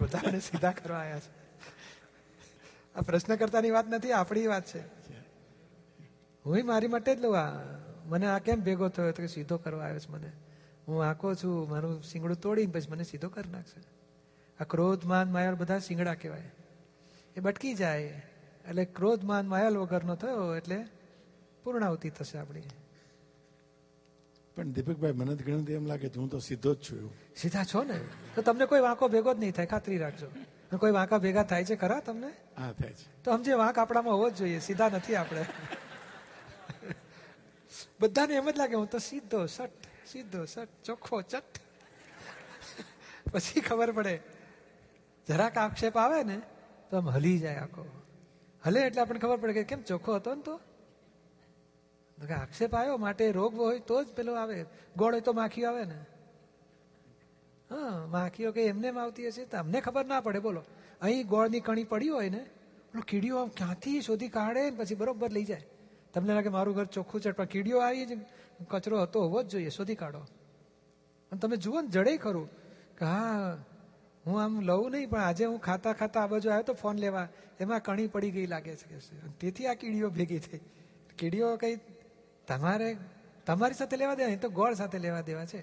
બધાને 0.00 0.40
સીધા 0.40 0.72
કરવા 0.72 0.98
આવ્યા 0.98 1.20
છે. 1.20 1.41
આ 2.96 3.00
પ્રશ્ન 3.00 3.36
કરતાની 3.36 3.70
વાત 3.70 3.88
નથી 3.88 4.12
આપણી 4.12 4.46
વાત 4.46 4.66
છે. 4.66 4.80
હું 6.46 6.66
મારી 6.66 6.88
માટે 6.88 7.16
જ 7.16 7.20
લઉં. 7.20 7.38
આ 7.38 7.52
મને 8.06 8.26
આ 8.26 8.38
કેમ 8.38 8.60
ભેગો 8.60 8.88
થયો? 8.88 9.10
તો 9.10 9.22
કે 9.22 9.26
સીધો 9.26 9.56
કરવા 9.58 9.84
આવ્યો 9.84 9.98
છે 9.98 10.12
મને. 10.12 10.32
હું 10.88 11.04
આંકો 11.04 11.34
છું 11.34 11.70
મારું 11.70 12.02
સિંગડું 12.02 12.40
તોડીને 12.40 12.72
પછી 12.72 12.90
મને 12.90 13.04
સીધો 13.04 13.28
કરી 13.28 13.50
નાખશે. 13.50 13.80
આ 14.60 14.64
ક્રોધ 14.64 15.04
માન 15.04 15.32
માયા 15.32 15.52
બધા 15.52 15.78
સિંગડા 15.78 16.14
કહેવાય. 16.14 16.50
એ 17.36 17.40
બટકી 17.40 17.74
જાય. 17.74 18.02
એટલે 18.68 18.84
ક્રોધ 18.84 19.24
માન 19.24 19.48
માયાલ 19.48 19.76
વગરનો 19.76 20.16
થયો 20.16 20.56
એટલે 20.56 20.86
પૂર્ણાવતી 21.64 22.10
થશે 22.10 22.38
આપણી. 22.38 22.62
પણ 24.56 24.72
દીપકભાઈ 24.72 25.12
મને 25.12 25.34
ઘણી 25.34 25.72
એમ 25.72 25.86
લાગે 25.86 26.06
હું 26.06 26.28
તો 26.28 26.38
સીધો 26.38 26.74
જ 26.74 26.76
છું 26.76 27.12
સીધા 27.36 27.64
છો 27.64 27.84
ને? 27.84 28.00
તો 28.34 28.42
તમને 28.42 28.66
કોઈ 28.66 28.80
વાંકો 28.80 29.08
ભેગો 29.08 29.34
જ 29.34 29.38
નહીં 29.38 29.52
થાય. 29.52 29.66
ખાતરી 29.66 29.98
રાખજો. 29.98 30.26
કોઈ 30.76 30.90
વાંકા 30.90 31.18
ભેગા 31.18 31.42
થાય 31.42 31.64
છે 31.64 31.76
ખરા 31.76 32.00
તમને? 32.00 32.32
હા, 32.56 32.72
થાય 32.72 32.94
છે. 32.94 33.06
તો 33.22 33.30
સમજે 33.32 33.54
વાંક 33.56 33.76
આપણામાં 33.78 34.14
હોવો 34.14 34.28
જ 34.30 34.36
જોઈએ, 34.36 34.60
સીધા 34.60 34.90
નથી 34.90 35.16
આપણે. 35.16 35.44
બધાને 38.00 38.34
એમ 38.34 38.46
જ 38.46 38.56
લાગે, 38.56 38.76
હું 38.76 38.88
તો 38.88 38.98
સીધો 39.00 39.40
સટ 39.48 39.88
સીધો 40.04 40.40
સટ 40.46 40.70
ચોખ્ખો 40.84 41.22
ચટ 41.24 41.52
પછી 43.32 43.62
ખબર 43.62 43.90
પડે, 43.92 44.14
જરાક 45.26 45.56
આક્ષેપ 45.56 45.96
આવે 45.96 46.20
ને, 46.24 46.38
તો 46.90 46.96
આમ 46.96 47.08
હલી 47.10 47.38
જાય 47.38 47.62
આખો. 47.62 47.84
હલે 48.62 48.80
એટલે 48.82 49.00
આપણને 49.02 49.20
ખબર 49.20 49.38
પડે 49.38 49.54
કે 49.54 49.64
કેમ 49.66 49.80
ચોખ્ખો 49.84 50.18
હતો 50.18 50.34
ને 50.34 50.42
તો? 50.42 50.54
આક્ષેપ 52.18 52.74
આવ્યો, 52.74 52.98
માટે 52.98 53.32
રોગ 53.32 53.54
હોય 53.56 53.80
તો 53.82 53.96
જ 54.04 54.08
પેલો 54.12 54.32
આવે. 54.36 54.58
ગોળ 54.96 55.12
હોય 55.12 55.22
તો 55.22 55.32
માખીઓ 55.32 55.68
આવે 55.68 55.84
ને. 55.86 55.98
હા, 57.70 58.06
માખીઓ 58.06 58.52
કે 58.52 58.62
એમને 58.66 58.88
એમ 58.88 58.98
આવતી 58.98 59.28
હશે 59.28 59.44
તો 59.46 59.56
અમને 59.58 59.78
ખબર 59.80 60.04
ના 60.06 60.20
પડે, 60.20 60.40
બોલો. 60.40 60.62
અહીં 61.02 61.26
ગોળની 61.26 61.60
કણી 61.60 61.84
પડી 61.84 62.08
હોય 62.08 62.30
ને, 62.30 62.42
પેલો 62.92 63.02
કીડીઓ 63.08 63.38
આમ 63.38 63.48
ક્યાંથી 63.48 64.00
શોધી 64.00 64.28
કાઢે 64.28 64.70
ને 64.70 64.76
પછી 64.76 64.94
બરોબર 64.94 65.30
લઈ 65.30 65.44
જાય. 65.44 65.66
તમને 66.14 66.34
લાગે 66.34 66.48
મારું 66.48 66.74
ઘર 66.74 66.84
ચોખ્ખું 66.84 67.20
છે, 67.20 67.30
પણ 67.30 67.44
કીડીઓ 67.44 67.78
આવી 67.78 68.06
જ, 68.06 68.18
કચરો 68.68 69.02
હતો 69.02 69.20
હોવો 69.20 69.42
જ 69.42 69.46
જોઈએ, 69.46 69.68
શોધી 69.68 69.94
કાઢો. 69.94 70.22
અને 71.32 71.40
તમે 71.40 71.56
જુઓ 71.56 71.80
ને 71.80 71.88
જડે 71.88 72.16
ખરું 72.16 72.48
કે 72.98 73.04
હા, 73.04 73.58
હું 74.26 74.42
આમ 74.42 74.60
લઉં 74.60 74.90
નહીં, 74.90 75.08
પણ 75.10 75.20
આજે 75.20 75.44
હું 75.44 75.60
ખાતા 75.60 75.92
ખાતા 75.92 76.22
આ 76.22 76.26
બાજુ 76.26 76.50
આવ્યો 76.50 76.62
તો 76.62 76.72
ફોન 76.72 76.96
લેવા, 76.96 77.28
એમાં 77.60 77.80
કણી 77.80 78.06
પડી 78.06 78.30
ગઈ 78.30 78.46
લાગે 78.46 78.76
છે 78.76 78.98
તેથી 79.40 79.66
આ 79.66 79.74
કીડીઓ 79.74 80.10
ભેગી 80.10 80.38
થઈ. 80.38 80.60
કીડીઓ 81.18 81.56
કઈ 81.56 81.76
તમારે, 82.46 82.96
તમારી 83.46 83.74
સાથે 83.74 83.96
લેવા 83.96 84.14
દેવા 84.14 84.36
તો 84.36 84.48
ગોળ 84.48 84.74
સાથે 84.74 84.98
લેવા 84.98 85.20
દેવા 85.20 85.44
છે. 85.44 85.62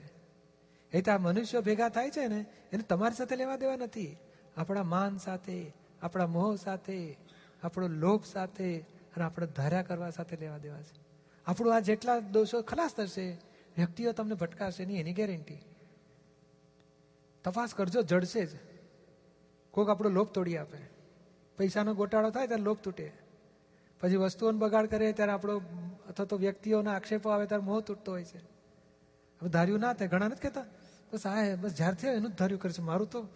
એ 0.91 1.01
તો 1.01 1.11
આ 1.11 1.17
મનુષ્યો 1.17 1.61
ભેગા 1.61 1.89
થાય 1.89 2.09
છે 2.09 2.27
ને, 2.27 2.45
એને 2.73 2.83
તમારી 2.83 3.15
સાથે 3.15 3.35
લેવા 3.35 3.55
દેવા 3.55 3.75
નથી. 3.75 4.17
આપણા 4.59 4.83
માન 4.83 5.17
સાથે, 5.17 5.73
આપણા 6.01 6.27
મોહ 6.27 6.55
સાથે, 6.55 7.17
આપણો 7.63 7.87
લોભ 7.87 8.23
સાથે 8.25 8.79
અને 8.79 9.23
આપણે 9.23 9.47
ધાર્યા 9.47 9.81
કરવા 9.81 10.09
સાથે 10.09 10.37
લેવા 10.37 10.57
દેવા 10.57 10.81
છે. 10.81 10.99
આપણું 11.47 11.75
આ 11.75 11.79
જેટલા 11.79 12.19
દોષો 12.19 12.61
ખલાસ 12.61 12.95
થશે, 12.95 13.31
વ્યક્તિઓ 13.77 14.11
તમને 14.11 14.35
ભટકાશે 14.35 14.85
નહીં, 14.85 14.99
એની 14.99 15.13
ગેરંટી. 15.13 15.57
તપાસ 17.43 17.73
કરજો, 17.73 18.01
જડશે 18.01 18.45
જ. 18.45 18.49
કોઈક 19.71 19.89
આપણો 19.89 20.09
લોભ 20.09 20.29
તોડી 20.29 20.57
આપે. 20.57 20.77
પૈસાનો 21.57 21.93
ગોટાળો 21.93 22.29
થાય 22.29 22.47
ત્યારે 22.47 22.63
લોભ 22.63 22.77
તૂટે. 22.77 23.11
પછી 24.01 24.15
વસ્તુઓનો 24.15 24.57
બગાડ 24.57 24.85
કરે 24.85 25.11
ત્યારે 25.11 25.31
આપણો 25.31 25.61
અથવા 26.07 26.25
તો 26.25 26.37
વ્યક્તિઓના 26.37 26.95
આક્ષેપો 26.95 27.29
આવે 27.29 27.45
ત્યારે 27.45 27.63
મોહ 27.63 27.81
તૂટતો 27.81 28.11
હોય 28.11 28.23
છે. 28.23 28.37
હવે 29.41 29.49
ધાર્યું 29.49 29.79
ના 29.79 29.93
થાય, 29.93 30.07
ઘણા 30.07 30.27
નથી 30.27 30.41
કહેતા. 30.41 30.65
બસ 31.13 31.27
આ 31.27 31.55
બસ 31.55 31.73
જ્યારથી 31.73 32.07
એનું 32.07 32.31
જ 32.31 32.35
ધાર્યું 32.35 32.61
કરે 32.61 32.71
છે 32.71 32.81
મારું 32.81 33.09
તો 33.09 33.27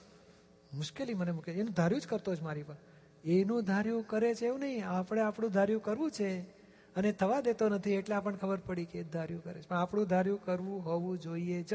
મુશ્કેલી 0.73 1.13
મને 1.13 1.31
મૂકે. 1.31 1.51
એનું 1.51 1.73
ધાર્યું 1.73 2.01
જ 2.01 2.07
કરતો 2.07 2.35
જ 2.35 2.41
મારી 2.41 2.63
પર. 2.63 2.75
એનું 3.23 3.63
ધાર્યું 3.63 4.07
કરે 4.07 4.35
છે 4.35 4.45
એવું 4.45 4.59
નહીં. 4.59 4.87
આપણે 4.87 5.21
આપણું 5.21 5.51
ધાર્યું 5.51 5.83
કરવું 5.83 6.11
છે 6.11 6.39
અને 6.95 7.11
થવા 7.11 7.41
દેતો 7.41 7.69
નથી 7.69 7.91
એટલે 7.91 8.15
આપણને 8.15 8.37
ખબર 8.37 8.57
પડી 8.57 8.85
કે 8.85 9.03
ધાર્યું 9.03 9.43
કરે 9.43 9.61
છે. 9.61 9.67
પણ 9.67 9.77
આપણું 9.77 10.07
ધાર્યું 10.07 10.45
કરવું 10.45 10.85
હોવું 10.85 11.19
જોઈએ 11.19 11.63
જ. 11.63 11.73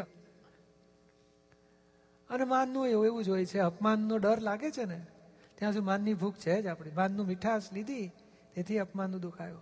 અને 2.30 2.44
માનનું 2.44 2.86
એવું 2.88 3.06
એવું 3.06 3.24
જ 3.24 3.44
છે. 3.44 3.58
અપમાનનો 3.58 4.18
ડર 4.18 4.40
લાગે 4.40 4.70
છે 4.70 4.84
ને, 4.84 5.06
ત્યાં 5.54 5.72
સુધી 5.72 5.86
માનની 5.86 6.14
ભૂખ 6.14 6.34
છે 6.36 6.62
જ 6.62 6.66
આપણી. 6.66 6.90
માનનું 6.90 7.26
મીઠાશ 7.26 7.62
લીધી, 7.72 8.10
તેથી 8.54 8.78
અપમાનનું 8.78 9.20
દુખાયું 9.20 9.60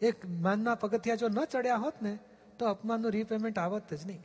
એક 0.00 0.14
માનના 0.28 0.74
પગથિયા 0.74 1.16
જો 1.16 1.28
ન 1.28 1.44
ચડ્યા 1.44 1.76
હોત 1.76 2.02
ને, 2.02 2.18
તો 2.58 2.66
અપમાનનું 2.66 3.10
રીપેમેન્ટ 3.10 3.58
આવત 3.58 3.94
જ 3.94 4.06
નહીં. 4.06 4.22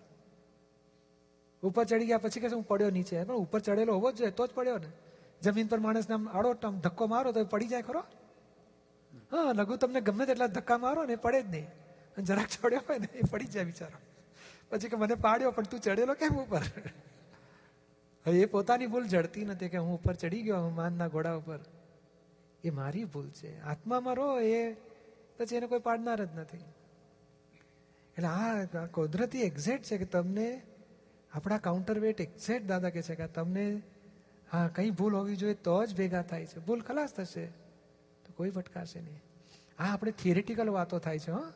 ઉપર 1.63 1.83
ચડી 1.83 2.05
ગયા 2.05 2.17
પછી 2.17 2.39
કે 2.39 2.47
હું 2.47 2.63
પડ્યો 2.63 2.89
નીચે. 2.89 3.23
પણ 3.23 3.35
ઉપર 3.35 3.59
ચડેલો 3.59 3.93
હોવો 3.93 4.11
જ 4.11 4.15
જોઈએ, 4.15 4.31
તો 4.31 4.47
જ 4.47 4.49
પડ્યો 4.49 4.77
ને. 4.77 4.87
જમીન 5.41 5.67
પર 5.67 5.79
માણસને 5.79 6.15
આમ 6.15 6.29
આડો 6.29 6.55
આમ 6.63 6.79
ધક્કો 6.79 7.07
મારો 7.07 7.31
તો 7.31 7.45
પડી 7.45 7.67
જાય 7.67 7.81
ખરો? 7.81 7.99
હા 9.31 9.51
લઘુ 9.51 9.75
તમને 9.75 10.01
ગમે 10.01 10.25
તેટલા 10.25 10.47
ધક્કા 10.47 10.77
મારો 10.77 11.05
ને 11.05 11.15
પડે 11.15 11.41
જ 11.41 11.45
નહીં. 11.49 11.67
અને 12.17 12.23
જરાક 12.23 12.47
ચડ્યો 12.47 12.81
હોય 12.89 12.97
ને 12.97 13.07
એ 13.13 13.21
પડી 13.31 13.45
જાય 13.45 13.63
બિચારો. 13.63 13.97
પછી 14.69 14.89
કે, 14.89 14.97
મને 14.97 15.15
પાડ્યો, 15.15 15.51
પણ 15.51 15.63
તું 15.63 15.79
ચડેલો 15.79 16.13
કેમ 16.13 16.35
ઉપર? 16.35 16.61
હવે 18.27 18.39
એ 18.39 18.45
પોતાની 18.45 18.87
ભૂલ 18.87 19.03
જડતી 19.03 19.45
નથી 19.45 19.69
કે 19.69 19.77
હું 19.77 19.99
ઉપર 19.99 20.13
ચડી 20.13 20.41
ગયો, 20.41 20.57
હું 20.57 20.75
માનના 20.75 21.07
ઘોડા 21.07 21.33
ઉપર. 21.33 21.59
એ 22.63 22.69
મારી 22.69 23.03
ભૂલ 23.03 23.29
છે. 23.29 23.61
આત્મામાં 23.61 24.15
રહો, 24.15 24.39
એ 24.39 24.73
પછી 25.37 25.55
એને 25.55 25.67
કોઈ 25.67 25.79
પાડનાર 25.79 26.25
જ 26.25 26.29
નથી. 26.35 26.57
એટલે 28.17 28.27
આ 28.27 28.85
કુદરતી 28.85 29.41
એક્ઝેક્ટ 29.41 29.85
છે 29.85 29.97
કે 29.97 30.05
તમને 30.05 30.61
આપણા 31.33 31.57
કાઉન્ટર 31.57 31.99
વેટ 31.99 32.21
એક્ઝેક્ટ 32.21 32.67
દાદા 32.67 32.89
કે 32.89 33.01
છે 33.01 33.15
કે 33.15 33.27
તમને, 33.27 33.81
હા, 34.51 34.67
કંઈ 34.67 34.89
ભૂલ 34.89 35.15
હોવી 35.15 35.35
જોઈએ 35.35 35.53
તો 35.53 35.85
જ 35.85 35.97
ભેગા 35.97 36.21
થાય 36.21 36.45
છે. 36.45 36.59
ભૂલ 36.59 36.81
ખલાસ 36.81 37.13
થશે. 37.13 37.45
તો 38.25 38.33
કોઈ 38.35 38.49
ભટકાશે 38.49 39.01
નહીં. 39.01 39.21
આ 39.79 39.93
આપણે 39.93 40.11
થિયરિટિકલ 40.11 40.69
વાતો 40.69 40.99
થાય 40.99 41.19
છે, 41.19 41.31
હા. 41.31 41.53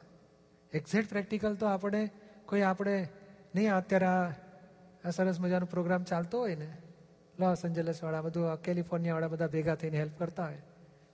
એક્ઝેક્ટ 0.74 1.10
પ્રેક્ટિકલ 1.10 1.56
તો 1.56 1.66
આપણે, 1.66 2.10
કોઈ 2.46 2.62
આપણે 2.62 3.08
નહીં, 3.56 3.74
અત્યારે 3.74 4.06
આ 4.06 5.10
સરસ 5.10 5.40
મજાનો 5.40 5.66
પ્રોગ્રામ 5.66 6.04
ચાલતો 6.04 6.40
હોય 6.40 6.56
ને, 6.56 6.78
લોસ 7.40 7.66
એન્જલસવાળા 7.66 8.22
બધું 8.22 8.62
કેલિફોર્નિયા 8.62 9.14
વાળા 9.14 9.28
બધા 9.28 9.48
ભેગા 9.48 9.76
થઈને 9.76 9.98
હેલ્પ 9.98 10.12
કરતા 10.20 10.46
હોય. 10.46 10.62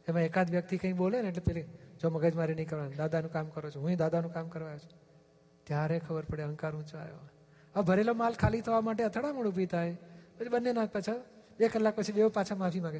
એમાં 0.07 0.21
એકાદ 0.21 0.49
વ્યક્તિ 0.49 0.77
કંઈ 0.77 0.93
બોલે 0.93 1.21
ને, 1.21 1.29
એટલે 1.29 1.41
પેલી, 1.41 1.61
જો 2.01 2.09
મગજમારી 2.09 2.55
નહીં 2.55 2.69
કરવાની, 2.69 2.95
દાદાનું 2.95 3.31
કામ 3.31 3.45
કરો 3.45 3.69
છો, 3.69 3.79
હું 3.79 3.95
દાદાનું 3.95 4.33
કામ 4.33 4.47
કરવા 4.47 4.77
છું. 4.77 5.01
ત્યારે 5.63 5.99
ખબર 5.99 6.25
પડે 6.25 6.43
અહંકાર 6.43 6.75
ઊંચો 6.75 6.97
આવ્યો. 6.97 7.29
આ 7.75 7.81
ભરેલો 7.81 8.13
માલ 8.13 8.33
ખાલી 8.33 8.61
થવા 8.61 8.81
માટે 8.81 9.03
અથડામણ 9.03 9.47
ઊભી 9.47 9.65
થાય. 9.65 9.97
પછી 10.39 10.49
બંને 10.49 10.73
નાખ 10.73 10.91
પાછા, 10.91 11.13
બે 11.59 11.67
કલાક 11.67 11.95
પછી 11.95 12.11
બે 12.11 12.27
પાછા 12.27 12.55
માફી 12.55 12.79
માંગે. 12.79 12.99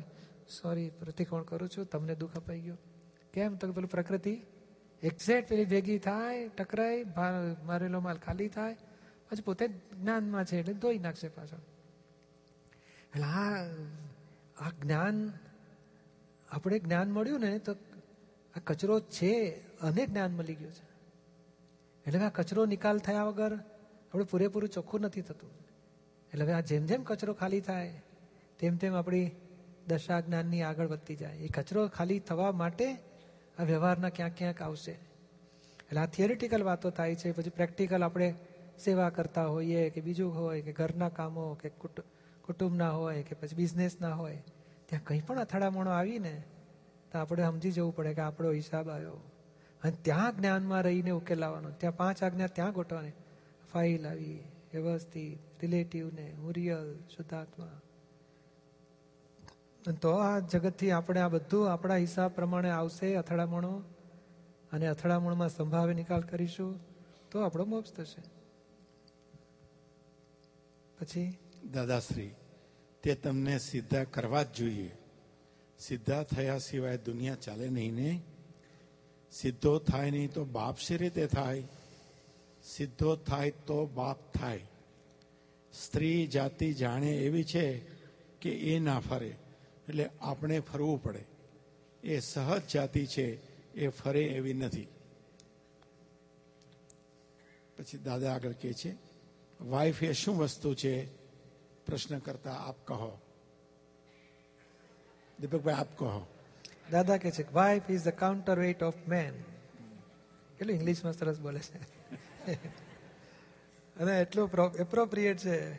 સોરી 0.62 0.90
પ્રતિકોણ 0.90 1.44
કરું 1.44 1.70
છું, 1.70 1.86
તમને 1.86 2.16
દુઃખ 2.16 2.36
અપાઈ 2.36 2.60
ગયું. 2.60 2.78
કેમ? 3.34 3.56
તો 3.56 3.72
પેલું 3.72 3.90
પ્રકૃતિ 3.90 4.42
એક્ઝેક્ટ 5.04 5.50
પેલી 5.50 5.66
ભેગી 5.66 6.00
થાય, 6.00 6.50
ટકરાય 6.50 7.06
મારેલો 7.64 8.00
માલ 8.00 8.18
ખાલી 8.18 8.48
થાય. 8.48 8.78
પછી 9.32 9.42
પોતે 9.42 9.68
જ્ઞાનમાં 9.68 10.46
છે 10.46 10.60
એટલે 10.60 10.74
ધોઈ 10.74 11.00
નાખશે 11.00 11.28
પાછો. 11.28 11.56
એટલે 11.56 13.24
આ 13.24 13.64
આ 14.58 14.70
જ્ઞાન, 14.70 15.34
આપણે 16.52 16.80
જ્ઞાન 16.80 17.12
મળ્યું 17.12 17.40
ને, 17.40 17.60
તો 17.60 17.74
આ 18.56 18.60
કચરો 18.68 19.00
છે, 19.00 19.50
અને 19.82 20.06
જ્ઞાન 20.06 20.32
મળી 20.32 20.56
ગયું 20.56 20.72
છે. 20.72 20.94
એટલે 22.08 22.20
આ 22.20 22.30
કચરો 22.30 22.66
નિકાલ 22.66 22.98
થયા 22.98 23.24
વગર 23.24 23.60
આપણે 24.14 24.24
પૂરેપૂરું 24.24 24.70
ચોખ્ખું 24.70 25.02
નથી 25.02 25.22
થતું. 25.22 25.50
એટલે 26.34 26.54
આ 26.54 26.60
જેમ 26.60 26.86
જેમ 26.86 27.04
કચરો 27.04 27.34
ખાલી 27.34 27.62
થાય, 27.62 28.02
તેમ 28.60 28.78
તેમ 28.78 28.94
આપણી 28.96 29.32
દશા 29.88 30.20
જ્ઞાનની 30.20 30.62
આગળ 30.62 30.88
વધતી 30.88 31.16
જાય. 31.16 31.36
એ 31.36 31.48
કચરો 31.48 31.88
ખાલી 31.88 32.20
થવા 32.20 32.52
માટે 32.52 32.98
આ 33.60 33.64
વ્યવહારના 33.64 34.10
ક્યાંક 34.10 34.34
ક્યાંક 34.38 34.62
આવશે. 34.62 34.92
એટલે 34.92 36.00
આ 36.00 36.06
થિયરિટિકલ 36.06 36.64
વાતો 36.64 36.90
થાય 36.90 37.16
છે, 37.16 37.32
પછી 37.32 37.50
પ્રેક્ટિકલ 37.50 38.04
આપણે 38.04 38.36
સેવા 38.84 39.10
કરતા 39.10 39.46
હોઈએ, 39.46 39.90
કે 39.90 40.02
બીજું 40.02 40.36
હોય, 40.36 40.62
કે 40.62 40.72
ઘરના 40.72 41.10
કામો, 41.10 41.54
કે 41.54 41.70
કુટુંબના 42.44 42.90
હોય, 42.90 43.24
કે 43.24 43.36
પછી 43.36 43.56
બિઝનેસના 43.56 44.14
હોય, 44.14 44.44
ત્યાં 44.86 45.04
કંઈ 45.04 45.22
પણ 45.22 45.40
અથડામણો 45.40 45.92
આવીને, 45.92 46.44
તો 47.12 47.20
આપણે 47.20 47.44
સમજી 47.44 47.72
જવું 47.72 47.96
પડે 47.96 48.14
કે 48.14 48.22
આપણો 48.22 48.52
હિસાબ 48.52 48.90
આવ્યો. 48.90 49.12
અને 49.84 49.92
ત્યાં 49.92 50.38
જ્ઞાનમાં 50.38 50.82
રહીને 50.82 51.12
ઉકેલાવાનો 51.12 51.70
ત્યાં 51.70 51.96
પાંચ 51.96 52.24
આજ્ઞા 52.24 52.48
ત્યાં 52.48 52.74
ગોઠવાની 52.74 53.12
ફાઇલ 53.74 54.08
આવી, 54.08 54.44
વ્યવસ્થિત 54.74 55.62
રિલેટિવ 55.62 56.14
ને 56.14 56.32
હું 56.32 56.54
રિયલ 56.54 57.00
શુદ્ધાત્મા 57.16 57.82
તો 60.02 60.12
આ 60.12 60.40
જગતથી 60.40 60.92
આપણે 60.92 61.20
આ 61.20 61.28
બધું 61.28 61.74
આપણા 61.74 61.96
હિસાબ 61.96 62.32
પ્રમાણે 62.32 62.70
આવશે 62.70 63.16
અથડામણો, 63.16 63.84
અને 64.72 64.88
અથડામણમાં 64.88 65.50
સંભાવે 65.50 65.94
નિકાલ 65.94 66.22
કરીશું, 66.22 66.80
તો 67.32 67.40
આપણો 67.40 67.66
મોક્ષ 67.66 67.92
થશે. 67.92 68.22
પછી? 71.00 71.38
દાદાશ્રી, 71.74 72.32
તે 73.04 73.16
તમને 73.16 73.58
સીધા 73.58 74.04
કરવા 74.04 74.44
જ 74.44 74.54
જોઈએ. 74.54 74.98
સીધા 75.80 76.24
થયા 76.24 76.58
સિવાય 76.58 76.98
દુનિયા 76.98 77.36
ચાલે 77.36 77.70
નહીં 77.70 77.96
ને? 77.96 78.22
સીધો 79.32 79.80
થાય 79.80 80.12
નહીં 80.12 80.32
તો 80.32 80.46
બાપ 80.46 80.78
શી 80.78 80.98
રીતે 80.98 81.28
થાય? 81.28 81.64
સીધો 82.64 83.16
થાય 83.16 83.52
તો 83.52 83.86
બાપ 83.86 84.34
થાય. 84.34 84.62
સ્ત્રી 85.74 86.28
જાતિ 86.28 86.74
જાણે 86.74 87.12
એવી 87.12 87.44
છે 87.44 87.80
કે 88.42 88.50
એ 88.50 88.80
ના 88.80 89.00
ફરે, 89.00 89.36
એટલે 89.90 90.10
આપણે 90.22 90.60
ફરવું 90.60 91.04
પડે. 91.04 91.24
એ 92.04 92.20
સહજ 92.20 92.62
જાતિ 92.74 93.06
છે, 93.06 93.28
એ 93.74 93.88
ફરે 93.88 94.24
એવી 94.24 94.54
નથી. 94.54 94.88
પછી 97.78 97.98
દાદા 97.98 98.34
આગળ 98.34 98.52
કહે 98.52 98.74
છે 98.74 98.96
વાઇફ 99.62 100.04
એ 100.04 100.14
શું 100.14 100.38
વસ્તુ 100.38 100.74
છે? 100.74 101.06
પ્રશ્ન 101.86 102.20
કરતા 102.20 102.52
આપ 102.52 102.76
કહો. 102.88 103.20
દીપકભાઈ, 105.40 105.74
આપ 105.74 105.98
કહો. 105.98 106.28
દાદા 106.92 107.18
કે 107.18 107.32
છે 107.32 107.54
wife 107.54 107.90
is 107.90 108.04
the 108.04 108.10
counterweight 108.60 108.84
of 108.84 108.96
man 109.08 109.34
કેટલું 110.58 110.76
ઇંગ્લિશમાં 110.76 111.14
સરસ 111.14 111.40
બોલે 111.40 111.60
છે. 111.60 112.03
અને 114.00 114.22
એટલું 114.22 114.50
એપ્રોપ્રિએટ 114.80 115.38
છે 115.38 115.72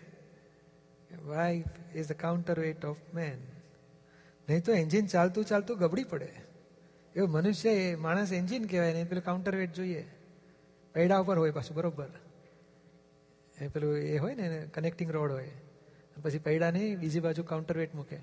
wife 1.16 1.96
is 1.96 2.08
the 2.08 2.12
counterweight 2.60 2.84
of 2.84 2.96
man 3.14 3.38
નહીં 4.48 4.64
તો 4.64 4.72
એન્જિન 4.72 5.06
ચાલતું 5.06 5.44
ચાલતું 5.44 5.78
ગબડી 5.78 6.04
પડે. 6.04 6.28
એવું 7.16 7.30
મનુષ્ય 7.30 7.70
એ 7.70 7.94
માણસ 7.94 8.32
એન્જિન 8.32 8.66
કહેવાય 8.66 8.92
નહીં 8.92 9.08
પેલું 9.08 9.24
કાઉન્ટર 9.24 9.56
વેટ 9.56 9.74
જોઈએ. 9.74 10.06
પૈડા 10.94 11.18
ઉપર 11.18 11.38
હોય 11.38 11.50
પાછું, 11.50 11.76
બરોબર. 11.76 12.08
એ 13.60 13.68
પેલું 13.68 13.96
એ 13.96 14.18
હોય 14.18 14.34
ને 14.34 14.66
કનેક્ટિંગ 14.74 15.10
રોડ 15.10 15.32
હોય. 15.32 15.50
પછી 16.22 16.38
પૈડાની 16.38 16.96
બીજી 16.96 17.20
બાજુ 17.20 17.42
કાઉન્ટર 17.42 17.78
વેટ 17.78 17.94
મૂકે. 17.94 18.16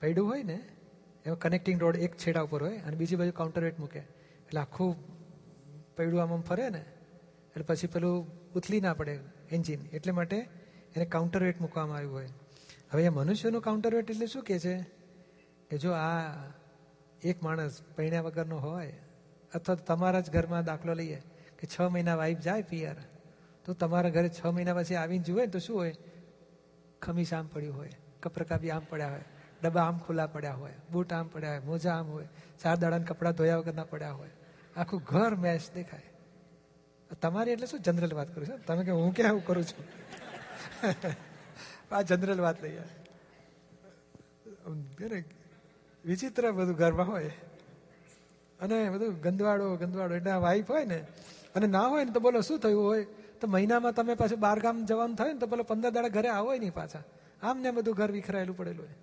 પૈડું 0.00 0.28
હોય 0.28 0.42
ને, 0.42 0.62
એમાં 1.26 1.38
કનેક્ટિંગ 1.38 1.80
રોડ 1.80 1.96
એક 1.96 2.16
છેડા 2.16 2.42
ઉપર 2.42 2.62
હોય 2.62 2.78
અને 2.78 2.96
બીજી 2.96 3.16
બાજુ 3.16 3.32
કાઉન્ટર 3.32 3.62
વેટ 3.62 3.78
મૂકે. 3.78 3.98
એટલે 3.98 4.60
આખું 4.60 4.96
પૈડું 5.96 6.22
આમ 6.22 6.40
ફરે 6.40 6.68
ને 6.68 6.84
એટલે 7.54 7.64
પછી 7.64 7.86
પેલું 7.86 8.26
ઉથલી 8.52 8.80
ના 8.80 8.94
પડે 8.94 9.20
એન્જિન. 9.50 9.80
એટલે 9.92 10.12
માટે 10.12 10.38
એને 10.96 11.04
કાઉન્ટર 11.04 11.42
વેટ 11.42 11.60
મૂકવામાં 11.60 11.96
આવ્યું 11.96 12.14
હોય. 12.14 12.28
હવે 12.92 13.04
એ 13.04 13.08
મનુષ્યનું 13.08 13.62
કાઉન્ટર 13.62 13.94
વેટ 13.94 14.10
એટલે 14.10 14.26
શું 14.26 14.42
કે 14.42 14.58
છે? 14.58 14.82
કે 15.70 15.78
જો 15.78 15.92
આ 15.92 16.34
એક 17.22 17.42
માણસ 17.42 17.82
પૈણ્યા 17.96 18.22
વગરનો 18.22 18.58
હોય, 18.58 18.92
અથવા 19.54 19.74
તમારા 19.74 20.20
જ 20.20 20.30
ઘરમાં 20.30 20.64
દાખલો 20.64 20.94
લઈએ, 20.94 21.22
કે 21.58 21.66
છ 21.66 21.80
મહિના 21.80 22.14
વાઈફ 22.14 22.38
જાય 22.38 22.62
પિયર, 22.62 22.96
તો 23.64 23.72
તમારા 23.72 24.08
ઘરે 24.08 24.28
છ 24.28 24.46
મહિના 24.46 24.74
પછી 24.74 24.94
આવીને 24.94 25.24
જુએ 25.24 25.46
તો 25.46 25.58
શું 25.58 25.76
હોય? 25.76 25.94
ખમીસ 27.02 27.34
આમ 27.34 27.46
પડ્યું 27.46 27.76
હોય, 27.76 27.90
કપરકાબી 28.22 28.70
આમ 28.70 28.82
પડ્યા 28.90 29.10
હોય, 29.10 29.24
ડબ્બા 29.62 29.82
આમ 29.82 29.98
ખુલ્લા 29.98 30.26
પડ્યા 30.26 30.54
હોય, 30.54 30.72
બૂટ 30.92 31.12
આમ 31.12 31.28
પડ્યા 31.28 31.50
હોય, 31.50 31.58
મોજા 31.58 31.94
આમ 31.94 32.06
હોય 32.06 32.28
ચાર 32.62 32.76
દાડાના 32.76 33.04
કપડાં 33.04 33.32
ધોયા 33.32 33.56
વગરના 33.56 33.84
પડ્યા 33.84 34.12
હોય. 34.12 34.30
આખું 34.76 35.02
ઘર 35.04 35.34
મેચ 35.34 35.60
દેખાય. 35.74 36.13
તમારી 37.22 37.50
એટલે 37.50 37.66
શું 37.66 37.80
જનરલ 37.80 38.14
વાત 38.14 38.34
કરું 38.34 38.46
છું? 38.46 38.58
તમે 38.66 38.84
કે 38.84 38.90
હું 38.90 39.14
ક્યાં 39.14 39.30
આવું 39.30 39.46
કરું 39.46 39.64
છું? 39.64 39.84
આ 41.94 42.02
જનરલ 42.02 42.40
વાત 42.40 42.62
લઈએ 42.62 42.82
વિચિત્ર 46.04 46.50
બધું 46.50 46.76
ઘરમાં 46.76 47.08
હોય. 47.08 47.30
અને 48.60 48.90
બધું 48.90 49.20
ગંદવાડો 49.20 49.76
ગંદવાડો. 49.76 50.14
એટલે 50.14 50.32
વાઈફ 50.32 50.70
હોય 50.70 50.84
ને, 50.84 50.98
અને 51.54 51.66
ના 51.66 51.86
હોય 51.86 52.04
ને 52.04 52.10
તો 52.10 52.20
બોલો 52.20 52.40
શું 52.40 52.58
થયું 52.58 52.84
હોય? 52.84 53.04
તો 53.40 53.46
મહિનામાં 53.46 53.92
તમે 53.92 54.14
પાછું 54.14 54.40
બાર 54.40 54.58
ગામ 54.60 54.84
જવાનું 54.84 55.16
થાય 55.16 55.32
ને 55.32 55.38
તો 55.38 55.46
બોલો 55.46 55.62
પંદર 55.62 55.90
દાડા 55.90 56.08
ઘરે 56.08 56.28
આવો 56.28 56.54
નહીં 56.54 56.74
પાછા. 56.74 57.02
આમ 57.42 57.60
ને 57.60 57.70
બધું 57.70 57.94
ઘર 57.94 58.10
વિખરાયેલું 58.12 58.56
પડેલું 58.56 58.86
હોય. 58.86 58.94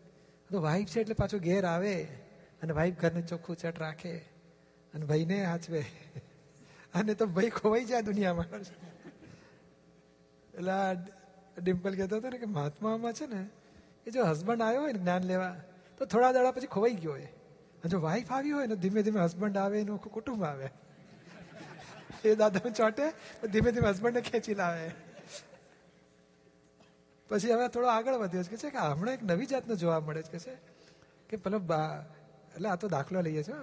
તો 0.49 0.61
વાઈફ 0.61 0.87
છે 0.87 0.99
એટલે 0.99 1.13
પાછું 1.13 1.39
ઘેર 1.39 1.65
આવે. 1.65 1.95
અને 2.61 2.73
વાઈફ 2.73 2.97
ઘરને 3.01 3.21
ચોખ્ખું 3.21 3.55
ચટ 3.57 3.79
રાખે. 3.79 4.17
અને 4.93 5.05
ભાઈને 5.05 5.45
હાચવે. 5.45 5.85
અને 6.93 7.13
તો 7.19 7.25
ભાઈ 7.35 7.51
ખોવાઈ 7.57 7.87
જાય 7.91 8.03
દુનિયામાં. 8.09 8.49
એટલે 10.53 10.71
આ 10.77 10.93
ડિમ્પલ 11.57 11.93
કહેતો 11.99 12.15
હતો 12.19 12.29
ને 12.33 12.37
કે 12.43 12.47
મહાત્મામાં 12.55 13.13
છે 13.19 13.25
ને, 13.33 13.41
એ 14.07 14.09
જો 14.15 14.25
હસબન્ડ 14.31 14.61
આવ્યો 14.65 14.81
હોય 14.85 14.93
ને 14.97 15.01
જ્ઞાન 15.03 15.23
લેવા, 15.31 15.55
તો 15.97 16.01
થોડા 16.13 16.31
દાડા 16.35 16.53
પછી 16.57 16.71
ખોવાઈ 16.75 16.97
ગયો 17.03 17.13
હોય 17.17 17.29
અને 17.81 17.89
જો 17.93 17.99
વાઈફ 18.07 18.31
આવી 18.37 18.53
હોય 18.57 18.67
ને 18.71 18.77
ધીમે 18.83 19.01
ધીમે 19.05 19.21
હસબન્ડ 19.25 19.57
આવે, 19.63 19.77
એનું 19.83 19.95
આખું 19.97 20.13
કુટુંબ 20.17 20.43
આવે. 20.49 20.67
એ 22.25 22.35
દાદા 22.41 22.71
ચોટે 22.79 23.05
ધીમે 23.53 23.69
ધીમે 23.75 23.87
હસબન્ડને 23.91 24.21
ખેંચી 24.29 24.57
લાવે. 24.61 24.85
પછી 27.29 27.53
હવે 27.55 27.65
થોડો 27.75 27.87
આગળ 27.95 28.17
વધ્યો 28.23 28.43
છે, 28.43 28.69
કે 28.75 28.79
હમણાં 28.89 29.15
એક 29.17 29.23
નવી 29.31 29.49
જાતનો 29.53 29.73
જોવા 29.83 30.01
મળે 30.07 30.21
છે, 30.23 30.31
કે 30.33 30.39
છે 30.45 30.53
કે 31.29 31.35
પેલો 31.45 31.57
એટલે 32.55 32.67
આ 32.69 32.77
તો 32.81 32.87
દાખલો 32.95 33.19
લઈએ 33.27 33.43
છીએ 33.47 33.59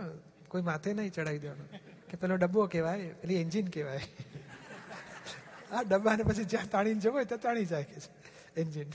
કોઈ 0.52 0.64
માથે 0.68 0.88
નહીં 0.98 1.12
ચડાવી 1.16 1.42
દેવાનો. 1.44 1.64
કે 2.10 2.16
પેલો 2.16 2.36
ડબ્બો 2.36 2.66
કહેવાય? 2.66 3.08
પેલી 3.08 3.34
એન્જિન 3.34 3.66
કહેવાય. 3.66 4.00
આ 5.72 5.82
ડબ્બાને 5.82 6.22
પછી 6.22 6.44
જ્યાં 6.44 6.70
તાણીને 6.70 7.00
જવો 7.00 7.12
હોય 7.12 7.24
ત્યાં 7.24 7.40
તાણી 7.40 7.64
જાય 7.64 7.84
કે 7.84 8.00
છે 8.00 8.10
એન્જિન. 8.60 8.90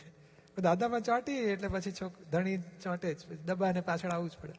દાદામાં 0.60 1.02
ચોંટી 1.02 1.32
એટલે 1.32 1.67
પછી 1.67 1.91
છોક 1.91 2.13
ધણી 2.32 2.58
ચોંટે 2.58 3.13
જ. 3.13 3.17
ડબ્બાને 3.45 3.82
પાછળ 3.82 4.10
આવવું 4.10 4.30
જ 4.30 4.34
પડે. 4.41 4.54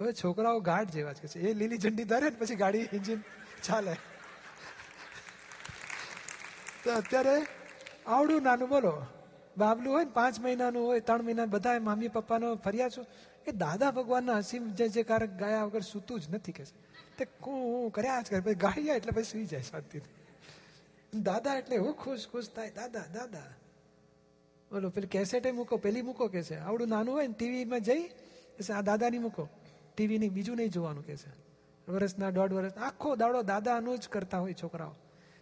હવે 0.00 0.12
છોકરાઓ 0.12 0.60
ગાઢ 0.60 0.90
જેવા 0.90 1.12
જ 1.12 1.16
કે 1.16 1.28
છે. 1.28 1.38
એ 1.40 1.54
લીલી 1.54 1.76
ઝંડી 1.76 2.04
ધરે 2.04 2.30
ને 2.30 2.36
પછી 2.36 2.54
ગાડી 2.54 2.78
એન્જિન 2.78 3.22
ચાલે. 3.62 3.94
તો 6.84 6.92
અત્યારે 6.92 7.46
આવડું 8.06 8.42
નાનું 8.42 8.68
બોલો. 8.68 9.06
બાબલું 9.56 9.94
હોય 9.94 10.04
ને 10.04 10.10
પાંચ 10.10 10.40
મહિનાનું 10.40 10.86
હોય, 10.86 11.00
ત્રણ 11.00 11.22
મહિના 11.22 11.46
બધા 11.46 11.78
મમ્મી 11.80 12.08
પપ્પાનો 12.08 12.54
ફર્યા 12.54 12.88
છું 12.88 13.06
એ 13.46 13.50
દાદા 13.50 13.90
ભગવાનના 13.90 14.38
હસીમ 14.38 14.68
જે 14.68 14.88
જે 14.88 15.02
કારક 15.02 15.30
ગાયા 15.30 15.64
વગર 15.64 15.80
સૂતું 15.80 16.20
જ 16.20 16.34
નથી 16.34 16.52
કે 16.52 16.64
છે. 16.64 16.95
તે 17.18 17.24
કું, 17.24 17.90
કર્યા 17.90 18.20
જ 18.20 18.30
કરે. 18.30 18.40
પછી 18.40 18.54
ગાળિયા 18.54 18.94
એટલે 18.94 19.10
પછી 19.10 19.24
સુઈ 19.24 19.44
જાય 19.44 19.62
શાંતિથી. 19.62 21.20
દાદા 21.20 21.54
એટલે 21.54 21.76
એવું 21.76 21.94
ખુશ 21.94 22.26
ખુશ 22.32 22.48
થાય. 22.48 22.70
દાદા 22.70 23.04
દાદા. 23.14 23.42
બોલો, 24.70 24.90
પેલી 24.90 25.06
કેસેટે 25.06 25.52
મૂકો, 25.52 25.76
પેલી 25.76 26.02
મૂકો 26.02 26.28
કે 26.28 26.42
છે 26.42 26.58
આવડું 26.58 26.88
નાનું 26.88 27.14
હોય 27.14 27.26
ને 27.26 27.34
ટીવીમાં 27.38 27.80
જઈ 27.80 28.02
કે 28.58 28.72
આ 28.72 28.80
દાદાની 28.80 29.18
મૂકો. 29.18 29.48
ટીવીની 29.94 30.28
બીજું 30.28 30.56
નહીં 30.56 30.68
જોવાનું 30.68 31.06
કે 31.06 31.16
છે 31.16 31.46
વર્ષના 31.88 32.30
દોઢ 32.30 32.52
વર્ષ. 32.52 32.72
આખો 32.72 33.16
દાડો 33.16 33.42
દાદાનું 33.42 33.98
જ 33.98 34.08
કરતા 34.08 34.38
હોય 34.38 34.54
છોકરાઓ. 34.62 34.94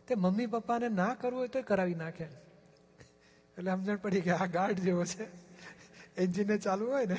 તે 0.09 0.15
મમ્મી 0.15 0.47
પપ્પાને 0.47 0.89
ના 0.89 1.15
કરવું 1.15 1.41
હોય 1.41 1.49
તો 1.49 1.63
કરાવી 1.63 1.95
નાખે. 1.95 2.25
એટલે 2.25 3.71
સમજણ 3.71 3.97
પડી 3.97 4.21
કે 4.21 4.31
આ 4.31 4.47
ગાર્ડ 4.47 4.79
જેવો 4.79 5.05
છે. 5.05 5.25
એન્જિનને 6.17 6.59
ચાલુ 6.59 6.87
હોય 6.87 7.07
ને, 7.07 7.15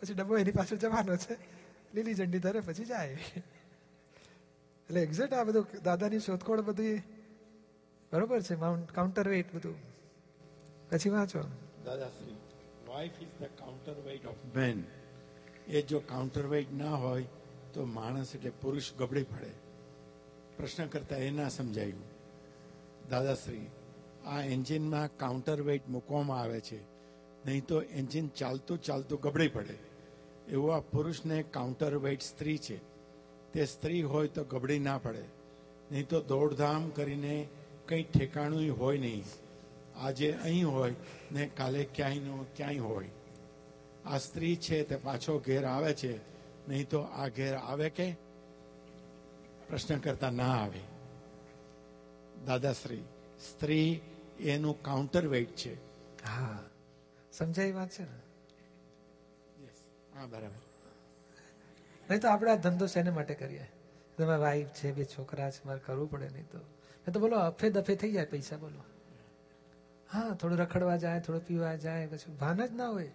પછી 0.00 0.14
ડબ્બો 0.14 0.38
એની 0.38 0.50
પાસે 0.50 0.76
જવાનો 0.76 1.16
છે. 1.16 1.34
લીલી 1.94 2.14
ઝંડી 2.14 2.38
ધરે, 2.38 2.60
પછી 2.60 2.84
જાય. 2.84 3.18
એટલે 4.90 5.02
એક્ઝેક્ટ 5.02 5.32
આ 5.32 5.44
બધું 5.44 5.82
દાદાની 5.84 6.20
શોધખોળ 6.20 6.60
બધી 6.60 7.02
બરોબર 8.12 8.40
છે 8.42 8.54
માઉન્ટ 8.54 8.92
કાઉન્ટર 8.92 9.28
વેઇટ 9.28 9.54
બધું. 9.54 9.76
પછી 10.90 11.10
વાંચો. 11.10 11.42
Dadashri 11.84 12.36
wife 12.88 13.22
is 13.22 13.28
the 13.40 13.52
counterweight 14.06 14.26
of 14.26 14.40
man 14.54 14.84
એ 15.68 15.82
જો 15.82 16.00
કાઉન્ટર 16.00 16.46
વેઇટ 16.46 16.72
ના 16.72 16.96
હોય 16.96 17.24
તો 17.72 17.84
માણસ 17.84 18.34
એટલે 18.34 18.50
પુરુષ 18.50 18.92
ગબડી 18.98 19.22
પડે. 19.22 19.52
પ્રશ્ન 20.56 20.86
કરતા 20.86 21.16
એ 21.16 21.30
ના 21.30 21.48
સમજાયું. 21.48 22.04
દાદાશ્રી 23.10 23.66
આ 24.26 24.42
એન્જિનમાં 24.42 25.16
કાઉન્ટર 25.16 25.62
વેઇટ 25.62 25.88
મૂકવામાં 25.88 26.40
આવે 26.40 26.60
છે 26.60 26.82
નહીં 27.46 27.64
તો 27.64 27.82
એન્જિન 27.82 28.28
ચાલતું 28.28 28.82
ચાલતું 28.82 29.20
ગબડી 29.20 29.48
પડે. 29.48 29.76
એવું 30.48 30.76
આ 30.76 30.80
પુરુષને 30.80 31.42
કાઉન્ટર 31.42 31.96
વેઇટ 31.96 32.22
સ્ત્રી 32.22 32.58
છે. 32.58 32.89
તે 33.52 33.64
સ્ત્રી 33.64 34.02
હોય 34.02 34.28
તો 34.28 34.44
ગબડી 34.44 34.78
ના 34.78 34.98
પડે. 34.98 35.24
નહીં 35.90 36.08
તો 36.08 36.20
દોડધામ 36.20 36.90
કરીને 36.90 37.48
કંઈ 37.88 38.02
ઠેકાણું 38.02 38.78
હોય 38.78 38.98
નહીં. 38.98 39.24
આજે 39.96 40.32
અહીં 40.32 40.68
હોય 40.68 40.94
ને 41.32 41.50
કાલે 41.56 41.84
ક્યાંયનો 41.84 42.46
ક્યાંય 42.56 42.78
હોય. 42.78 43.10
આ 44.04 44.18
સ્ત્રી 44.18 44.56
છે 44.56 44.82
તે 44.82 44.96
પાછો 44.96 45.38
ઘેર 45.38 45.64
આવે 45.64 45.94
છે. 45.94 46.16
નહીં 46.68 46.88
તો 46.88 47.00
આ 47.00 47.28
ઘેર 47.28 47.54
આવે 47.54 47.90
કે? 47.90 48.12
પ્રશ્ન 49.68 49.98
કરતા 49.98 50.30
ના 50.30 50.62
આવે. 50.62 50.80
દાદાશ્રી 52.46 53.02
સ્ત્રી 53.50 54.00
એનું 54.40 54.82
કાઉન્ટર 54.82 55.26
વેઇટ 55.26 55.48
છે. 55.48 55.74
હા. 56.24 56.64
સમજાય 57.32 57.72
વાત 57.72 57.90
છે 57.90 58.02
ને? 58.02 58.18
હા 60.18 60.26
બરાબર. 60.26 60.69
નહીં 62.10 62.20
તો 62.20 62.28
આપણે 62.28 62.50
આ 62.50 62.56
ધંધો 62.56 62.86
શેને 62.86 63.10
માટે 63.10 63.34
કરીએ? 63.34 63.70
તમે 64.18 64.36
વાઈફ 64.36 64.68
છે, 64.68 64.92
બે 64.92 65.04
છોકરા 65.04 65.50
છે, 65.50 65.66
મારે 65.66 65.80
કરવું 65.86 66.10
પડે 66.10 66.28
નહીં 66.28 66.48
તો. 66.50 66.58
એ 67.08 67.10
તો 67.10 67.20
બોલો 67.20 67.36
અફે 67.36 67.70
દફે 67.70 67.94
થઈ 67.94 68.12
જાય 68.12 68.24
પૈસા, 68.24 68.56
બોલો. 68.56 68.84
હા, 70.12 70.34
થોડું 70.34 70.58
રખડવા 70.58 70.96
જાય, 70.96 71.20
થોડું 71.20 71.46
પીવા 71.46 71.74
જાય, 71.74 72.06
પછી 72.06 72.32
ભાન 72.32 72.66
જ 72.66 72.72
ના 72.72 72.88
હોય. 72.88 73.10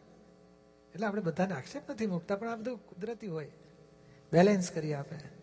એટલે 0.93 1.07
આપણે 1.07 1.21
બધાને 1.21 1.53
આક્ષેપ 1.53 1.91
નથી 1.91 2.07
મૂકતા, 2.07 2.35
પણ 2.35 2.49
આ 2.49 2.55
બધું 2.55 2.77
કુદરતી 2.77 3.27
હોય. 3.27 3.51
બેલેન્સ 4.31 4.71
કરી 4.71 4.93
આપે 4.93 5.35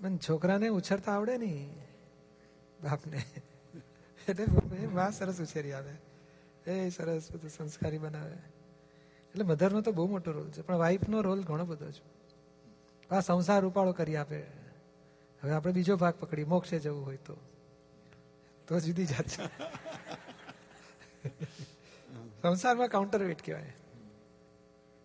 મને 0.00 0.18
છોકરાને 0.28 0.68
ઉછરતા 0.68 1.12
આવડે 1.12 1.38
નહીં. 1.38 1.74
બાપને. 2.82 3.24
એટલે 4.28 4.76
એ 4.76 4.86
માં 4.86 5.12
સરસ 5.12 5.40
ઉછેરી 5.40 5.72
આવે. 5.72 5.92
એ 6.70 6.90
સરસ 6.90 7.32
બધું 7.32 7.50
સંસ્કારી 7.50 7.98
બનાવે. 7.98 8.36
એટલે 9.30 9.44
મધરનો 9.44 9.80
તો 9.80 9.92
બહુ 9.92 10.06
મોટો 10.06 10.32
રોલ 10.32 10.50
છે. 10.50 10.62
પણ 10.62 10.76
વાઈફનો 10.76 11.20
રોલ 11.20 11.42
ઘણો 11.42 11.64
બધો 11.64 11.90
છે. 11.90 12.20
આ 13.10 13.20
સંસાર 13.20 13.64
ઉપાડો 13.64 13.92
કરી 13.92 14.16
આપે. 14.16 14.42
હવે 15.42 15.50
આપણે 15.50 15.72
બીજો 15.72 15.96
ભાગ 15.96 16.14
પકડી 16.14 16.44
મોક્ષે 16.44 16.78
જવું 16.78 17.06
હોય 17.06 17.16
તો. 17.16 17.36
તો 18.68 18.80
જુદી 18.80 19.06
જાત 19.06 19.26
છે. 19.26 19.46
સંસારમાં 22.42 22.88
કાઉન્ટર 22.88 23.24
વેટ 23.24 23.46
કહેવાય. 23.46 23.74